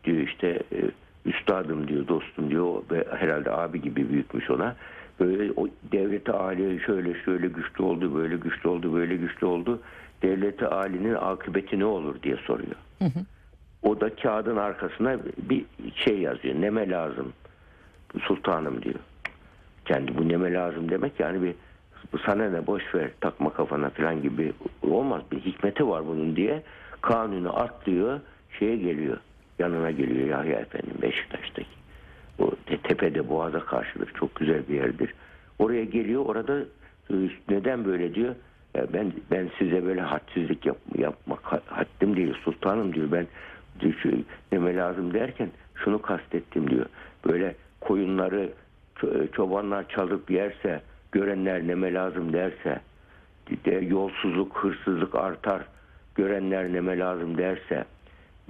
diyor 0.05 0.19
işte 0.19 0.63
e, 0.73 0.79
üstadım 1.25 1.89
diyor 1.89 2.09
dostum 2.09 2.51
diyor 2.51 2.83
ve 2.91 3.05
herhalde 3.19 3.51
abi 3.51 3.83
gibi 3.83 4.09
büyütmüş 4.09 4.51
ona. 4.51 4.77
Böyle 5.21 5.53
o 5.57 5.69
devleti 5.93 6.33
Ali 6.33 6.81
şöyle 6.81 7.25
şöyle 7.25 7.49
güçlü 7.49 7.85
oldu 7.85 8.15
böyle 8.15 8.37
güçlü 8.37 8.69
oldu 8.69 8.95
böyle 8.95 9.17
güçlü 9.17 9.47
oldu. 9.47 9.81
Devleti 10.23 10.67
Ali'nin 10.67 11.15
akıbeti 11.15 11.79
ne 11.79 11.85
olur 11.85 12.23
diye 12.23 12.37
soruyor. 12.37 12.77
O 13.83 14.01
da 14.01 14.15
kağıdın 14.15 14.57
arkasına 14.57 15.19
bir 15.39 15.65
şey 15.95 16.19
yazıyor. 16.19 16.55
Neme 16.55 16.91
lazım 16.91 17.33
sultanım 18.21 18.83
diyor 18.83 19.01
kendi 19.89 20.19
bu 20.19 20.29
neme 20.29 20.53
lazım 20.53 20.91
demek 20.91 21.21
yani 21.21 21.43
bir 21.43 21.55
sana 22.27 22.51
ne 22.51 22.67
boş 22.67 22.95
ver 22.95 23.11
takma 23.21 23.53
kafana 23.53 23.91
falan 23.91 24.23
gibi 24.23 24.53
olmaz 24.83 25.23
bir 25.33 25.41
hikmeti 25.41 25.89
var 25.89 26.07
bunun 26.07 26.37
diye 26.37 26.63
kanunu 27.01 27.57
atlıyor 27.57 28.21
şeye 28.59 28.77
geliyor 28.77 29.17
yanına 29.59 29.91
geliyor 29.91 30.29
Yahya 30.29 30.59
Efendi 30.61 31.03
Beşiktaş'taki 31.03 31.69
tepede 32.83 33.29
boğaza 33.29 33.61
karşıdır. 33.61 34.13
Çok 34.15 34.35
güzel 34.35 34.69
bir 34.69 34.75
yerdir. 34.75 35.15
Oraya 35.59 35.85
geliyor 35.85 36.27
orada 36.27 36.59
e, 37.11 37.15
neden 37.49 37.85
böyle 37.85 38.15
diyor? 38.15 38.35
"Ya 38.75 38.87
ben 38.93 39.13
ben 39.31 39.51
size 39.59 39.85
böyle 39.87 40.01
hadsizlik 40.01 40.67
yap, 40.67 40.77
yapmak 40.99 41.41
ha- 41.43 41.61
haddim 41.67 42.17
değil. 42.17 42.35
Sultanım 42.45 42.95
diyor 42.95 43.13
ben 43.13 43.27
neme 44.53 44.77
lazım 44.77 45.15
derken 45.15 45.51
şunu 45.75 46.03
kastettim 46.03 46.71
diyor. 46.71 46.87
Böyle 47.27 47.55
koyunları 47.81 48.51
ço- 48.97 49.33
çobanlar 49.33 49.89
çalıp 49.89 50.31
yerse 50.31 50.81
görenler 51.13 51.67
neme 51.67 51.95
lazım 51.95 52.33
derse 52.33 52.81
de 53.65 53.71
yolsuzluk 53.71 54.57
hırsızlık 54.57 55.15
artar 55.15 55.63
görenler 56.15 56.73
neme 56.73 56.99
lazım 56.99 57.39
derse 57.39 57.85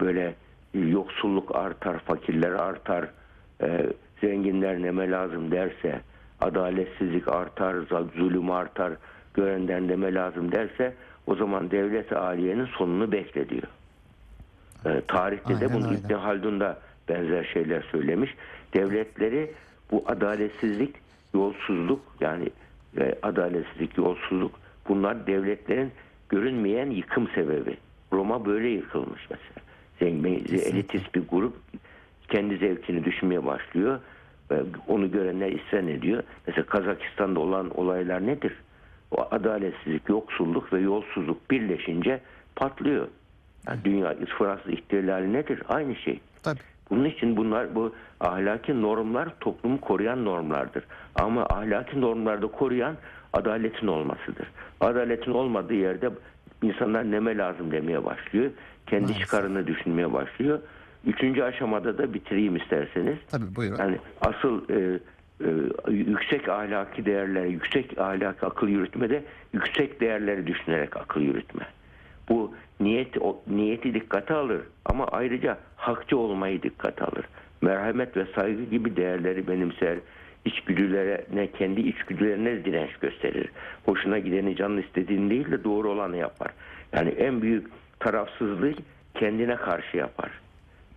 böyle 0.01 0.35
yoksulluk 0.75 1.57
artar 1.57 1.99
fakirler 1.99 2.51
artar 2.51 3.09
e, 3.63 3.87
zenginler 4.21 4.83
neme 4.83 5.11
lazım 5.11 5.51
derse 5.51 6.01
adaletsizlik 6.41 7.29
artar 7.29 7.77
zulüm 8.17 8.51
artar 8.51 8.93
görenden 9.35 9.89
neme 9.89 10.15
lazım 10.15 10.53
derse 10.53 10.95
o 11.27 11.35
zaman 11.35 11.71
devlet 11.71 12.13
aliyenin 12.13 12.67
sonunu 12.67 13.13
bekle 13.13 13.49
diyor. 13.49 13.69
E, 14.87 15.03
tarihte 15.09 15.61
de 15.61 15.67
Aynen 15.67 15.73
bunu 15.73 15.89
öyle. 15.89 15.99
İbn 15.99 16.15
Haldun 16.15 16.61
da 16.61 16.79
benzer 17.09 17.45
şeyler 17.45 17.83
söylemiş. 17.83 18.35
Devletleri 18.75 19.51
bu 19.91 20.05
adaletsizlik, 20.07 20.95
yolsuzluk 21.35 22.01
yani 22.21 22.49
e, 23.01 23.15
adaletsizlik, 23.23 23.99
yolsuzluk 23.99 24.61
bunlar 24.89 25.27
devletlerin 25.27 25.93
görünmeyen 26.29 26.91
yıkım 26.91 27.29
sebebi. 27.35 27.77
Roma 28.13 28.47
böyle 28.47 28.69
yıkılmış 28.69 29.21
mesela. 29.31 29.69
Zengin, 29.99 30.35
elitist 30.59 31.15
bir 31.15 31.23
grup 31.29 31.57
kendi 32.29 32.57
zevkini 32.57 33.05
düşünmeye 33.05 33.47
başlıyor. 33.47 34.01
Ve 34.51 34.63
onu 34.89 35.11
görenler 35.11 35.53
isyan 35.53 35.89
ediyor. 35.89 36.23
Mesela 36.47 36.67
Kazakistan'da 36.67 37.41
olan 37.41 37.79
olaylar 37.79 38.27
nedir? 38.27 38.53
O 39.11 39.29
adaletsizlik, 39.31 40.09
yoksulluk 40.09 40.73
ve 40.73 40.81
yolsuzluk 40.81 41.51
birleşince 41.51 42.21
patlıyor. 42.57 43.09
Yani 43.67 43.79
dünya 43.85 44.15
Fransız 44.39 44.73
ihtilali 44.73 45.33
nedir? 45.33 45.63
Aynı 45.69 45.97
şey. 45.97 46.21
Tabii. 46.43 46.59
Bunun 46.91 47.05
için 47.05 47.37
bunlar 47.37 47.75
bu 47.75 47.95
ahlaki 48.21 48.83
normlar 48.83 49.29
toplumu 49.41 49.81
koruyan 49.81 50.25
normlardır. 50.25 50.85
Ama 51.15 51.47
ahlaki 51.47 52.01
normlarda 52.01 52.47
koruyan 52.47 52.97
adaletin 53.33 53.87
olmasıdır. 53.87 54.49
Adaletin 54.81 55.33
olmadığı 55.33 55.75
yerde 55.75 56.11
insanlar 56.63 57.11
neme 57.11 57.37
lazım 57.37 57.71
demeye 57.71 58.05
başlıyor. 58.05 58.51
Kendi 58.87 59.03
Maalesef. 59.03 59.23
çıkarını 59.23 59.67
düşünmeye 59.67 60.13
başlıyor. 60.13 60.59
Üçüncü 61.07 61.43
aşamada 61.43 61.99
da 61.99 62.15
bitireyim 62.15 62.57
isterseniz. 62.57 63.17
Tabii 63.31 63.57
buyurun. 63.57 63.77
Yani 63.79 63.99
asıl 64.21 64.69
e, 64.71 65.01
e, 65.45 65.93
yüksek 65.93 66.49
ahlaki 66.49 67.05
değerler, 67.05 67.45
yüksek 67.45 67.99
ahlaki 67.99 68.47
akıl 68.47 68.69
yürütmede 68.69 69.25
yüksek 69.53 70.01
değerleri 70.01 70.47
düşünerek 70.47 70.97
akıl 70.97 71.21
yürütme. 71.21 71.67
Bu 72.29 72.55
niyet 72.81 73.19
o, 73.21 73.41
niyeti 73.47 73.95
dikkate 73.95 74.35
alır 74.35 74.61
ama 74.85 75.07
ayrıca 75.07 75.59
hakçı 75.77 76.19
olmayı 76.19 76.63
dikkate 76.63 77.05
alır. 77.05 77.25
Merhamet 77.61 78.17
ve 78.17 78.27
saygı 78.35 78.65
gibi 78.65 78.97
değerleri 78.97 79.49
benimser. 79.49 79.99
İçgüdülere 80.45 81.25
ne 81.35 81.47
kendi 81.47 81.81
içgüdülerine 81.81 82.65
direnç 82.65 82.97
gösterir. 82.97 83.49
Hoşuna 83.85 84.19
gideni 84.19 84.57
canın 84.57 84.83
istediğini 84.83 85.31
değil 85.31 85.51
de 85.51 85.65
doğru 85.65 85.91
olanı 85.91 86.17
yapar. 86.17 86.51
Yani 86.93 87.11
en 87.11 87.43
büyük 87.43 87.67
tarafsızlığı 88.01 88.73
kendine 89.15 89.57
karşı 89.57 89.97
yapar 89.97 90.31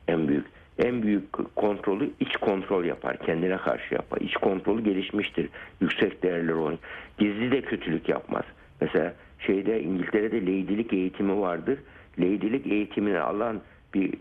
en 0.07 0.27
büyük 0.27 0.45
en 0.79 1.03
büyük 1.03 1.55
kontrolü 1.55 2.11
iç 2.19 2.37
kontrol 2.37 2.85
yapar. 2.85 3.17
Kendine 3.17 3.57
karşı 3.57 3.93
yapar. 3.93 4.21
İç 4.21 4.33
kontrolü 4.33 4.83
gelişmiştir. 4.83 5.49
Yüksek 5.81 6.23
değerleri 6.23 6.53
olan. 6.53 6.79
Gizli 7.17 7.51
de 7.51 7.61
kötülük 7.61 8.09
yapmaz. 8.09 8.43
Mesela 8.81 9.13
şeyde 9.39 9.83
İngiltere'de 9.83 10.45
leydilik 10.45 10.93
eğitimi 10.93 11.39
vardır. 11.39 11.79
Leydilik 12.19 12.67
eğitimini 12.67 13.19
alan 13.19 13.61
bir 13.93 14.13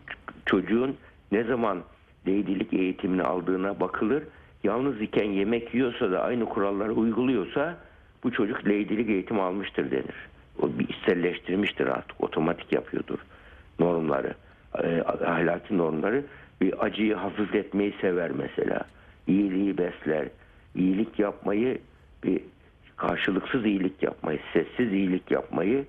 çocuğun 0.47 0.97
ne 1.33 1.45
zaman 1.45 1.83
leydilik 2.27 2.73
eğitimini 2.73 3.23
aldığına 3.23 3.81
bakılır. 3.81 4.23
Yalnız 4.65 5.01
iken 5.01 5.31
yemek 5.31 5.75
yiyorsa 5.75 6.11
da 6.11 6.23
aynı 6.23 6.45
kuralları 6.45 6.93
uyguluyorsa 6.93 7.77
bu 8.25 8.33
çocuk 8.33 8.69
leydilik 8.69 9.11
eğitimi 9.11 9.43
almıştır 9.43 9.91
denir. 9.91 10.29
O 10.63 10.69
bir 10.79 10.89
içselleştirmiştir 10.89 11.87
artık. 11.87 12.25
Otomatik 12.25 12.73
yapıyordur 12.73 13.19
normları 13.79 14.35
e, 14.79 15.03
ahlaki 15.03 15.79
normları 15.79 16.25
bir 16.61 16.85
acıyı 16.85 17.15
hafifletmeyi 17.15 17.95
sever 18.01 18.31
mesela. 18.31 18.81
İyiliği 19.27 19.79
besler. 19.79 20.29
iyilik 20.75 21.19
yapmayı 21.19 21.79
bir 22.25 22.41
karşılıksız 22.97 23.65
iyilik 23.67 24.03
yapmayı, 24.03 24.39
sessiz 24.53 24.93
iyilik 24.93 25.31
yapmayı, 25.31 25.85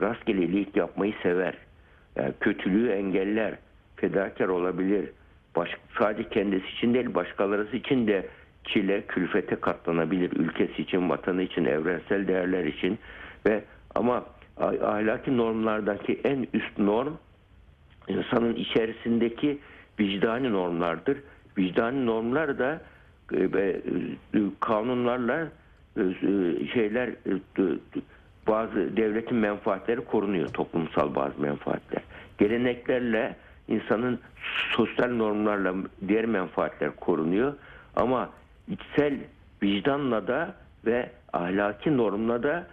rastgele 0.00 0.46
iyilik 0.46 0.76
yapmayı 0.76 1.14
sever. 1.22 1.54
Yani 2.16 2.32
kötülüğü 2.40 2.90
engeller, 2.90 3.54
fedakar 3.96 4.48
olabilir, 4.48 5.10
baş, 5.56 5.70
sadece 5.98 6.28
kendisi 6.28 6.66
için 6.66 6.94
değil 6.94 7.14
başkaları 7.14 7.76
için 7.76 8.06
de 8.06 8.26
çile, 8.64 9.02
külfete 9.06 9.56
katlanabilir. 9.56 10.32
Ülkesi 10.32 10.82
için, 10.82 11.10
vatanı 11.10 11.42
için, 11.42 11.64
evrensel 11.64 12.28
değerler 12.28 12.64
için 12.64 12.98
ve 13.46 13.64
ama 13.94 14.24
ah- 14.56 14.82
ahlaki 14.82 15.36
normlardaki 15.36 16.20
en 16.24 16.46
üst 16.52 16.78
norm 16.78 17.12
insanın 18.08 18.54
içerisindeki 18.54 19.58
vicdani 20.00 20.52
normlardır. 20.52 21.18
Vicdani 21.58 22.06
normlar 22.06 22.58
da 22.58 22.82
e, 23.32 23.38
e, 23.42 23.80
kanunlarla 24.60 25.48
e, 25.96 26.02
şeyler 26.74 27.10
bazı 28.46 28.96
devletin 28.96 29.36
menfaatleri 29.36 30.00
korunuyor 30.04 30.48
toplumsal 30.48 31.14
bazı 31.14 31.40
menfaatler. 31.40 32.02
Geleneklerle 32.38 33.36
insanın 33.68 34.18
sosyal 34.76 35.08
normlarla 35.08 35.74
diğer 36.08 36.24
menfaatler 36.24 36.96
korunuyor 36.96 37.54
ama 37.96 38.30
içsel 38.68 39.14
vicdanla 39.62 40.26
da 40.26 40.54
ve 40.86 41.10
ahlaki 41.32 41.96
normla 41.96 42.42
da 42.42 42.66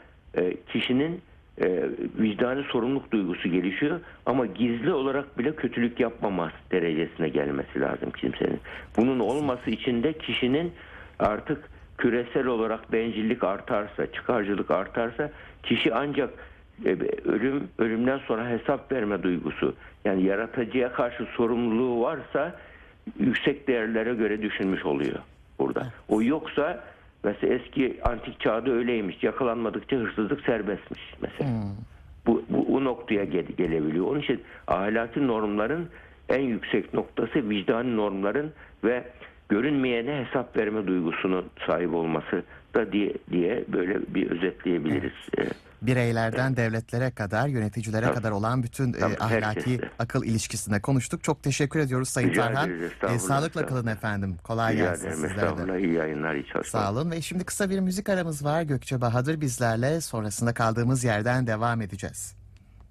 kişinin 0.68 1.22
e, 1.62 1.90
vicdani 2.20 2.64
sorumluluk 2.64 3.12
duygusu 3.12 3.50
gelişiyor 3.50 4.00
ama 4.26 4.46
gizli 4.46 4.94
olarak 4.94 5.38
bile 5.38 5.56
kötülük 5.56 6.00
yapmaması 6.00 6.56
derecesine 6.72 7.30
gelmesi 7.30 7.82
lazım 7.82 8.12
kimsenin. 8.12 8.60
Bunun 8.98 9.20
olması 9.20 9.70
için 9.70 10.04
de 10.04 10.14
kişinin 10.14 10.72
artık 11.20 11.70
küresel 11.98 12.46
olarak 12.46 12.92
bencillik 12.92 13.44
artarsa, 13.44 14.12
çıkarcılık 14.12 14.72
artarsa 14.72 15.32
kişi 15.64 15.94
ancak 15.94 16.30
e, 16.86 16.98
ölüm 17.26 17.68
ölümden 17.78 18.18
sonra 18.18 18.50
hesap 18.50 18.92
verme 18.92 19.24
duygusu 19.24 19.76
yani 20.06 20.24
yaratıcıya 20.24 20.94
karşı 20.94 21.26
sorumluluğu 21.26 22.02
varsa 22.02 22.56
yüksek 23.20 23.68
değerlere 23.68 24.14
göre 24.14 24.42
düşünmüş 24.42 24.86
oluyor 24.86 25.20
burada. 25.60 25.94
O 26.10 26.22
yoksa 26.22 26.84
mesela 27.24 27.54
eski 27.54 28.00
antik 28.04 28.40
çağda 28.40 28.72
öyleymiş. 28.72 29.24
Yakalanmadıkça 29.24 29.96
hırsızlık 29.98 30.42
serbestmiş 30.42 31.02
mesela. 31.22 31.50
Bu, 32.28 32.44
bu, 32.50 32.68
bu 32.68 32.84
noktaya 32.84 33.24
gel- 33.24 33.46
gelebiliyor. 33.58 34.08
Onun 34.08 34.20
için 34.20 34.42
ahlaki 34.68 35.28
normların 35.28 35.90
en 36.30 36.42
yüksek 36.42 36.94
noktası 36.94 37.50
vicdani 37.50 37.96
normların 37.98 38.52
ve 38.84 39.04
görünmeyene 39.50 40.26
hesap 40.26 40.58
verme 40.58 40.88
duygusunun 40.88 41.46
sahip 41.68 41.94
olması 41.94 42.44
da 42.76 42.92
diye 42.92 43.14
diye 43.32 43.64
böyle 43.68 44.00
bir 44.08 44.32
özetleyebiliriz. 44.32 45.14
Ee, 45.38 45.42
Bireylerden 45.82 46.58
devletlere 46.58 47.12
kadar, 47.12 47.48
yöneticilere 47.48 48.06
Tabii. 48.06 48.16
kadar 48.16 48.32
olan 48.32 48.64
bütün 48.64 48.94
e, 48.94 49.00
Tabii, 49.00 49.18
ahlaki 49.20 49.46
herkeste. 49.46 49.90
akıl 50.00 50.24
ilişkisine 50.24 50.82
konuştuk. 50.82 51.24
Çok 51.24 51.44
teşekkür 51.44 51.80
ediyoruz 51.80 52.10
Sayın 52.10 52.30
Rica 52.30 52.42
Tarhan. 52.44 52.70
ederiz, 52.70 52.92
E, 53.16 53.20
sağlıkla 53.20 53.66
kalın 53.66 53.88
efendim. 53.88 54.38
Kolay 54.44 54.74
rica 54.74 54.84
gelsin 54.86 55.08
ederim. 55.08 55.30
sizlere 55.30 55.58
de. 55.74 55.82
İyi 55.88 55.94
yayınlar, 55.94 56.36
iyi. 56.36 56.46
Sağ 56.66 56.92
olun 56.92 57.12
ve 57.12 57.22
şimdi 57.22 57.44
kısa 57.44 57.70
bir 57.70 57.80
müzik 57.80 58.10
aramız 58.10 58.46
var. 58.46 58.62
Gökçe 58.62 59.02
Bahadır 59.02 59.42
bizlerle 59.42 60.02
sonrasında 60.02 60.54
kaldığımız 60.54 61.04
yerden 61.04 61.48
devam 61.48 61.82
edeceğiz. 61.82 62.41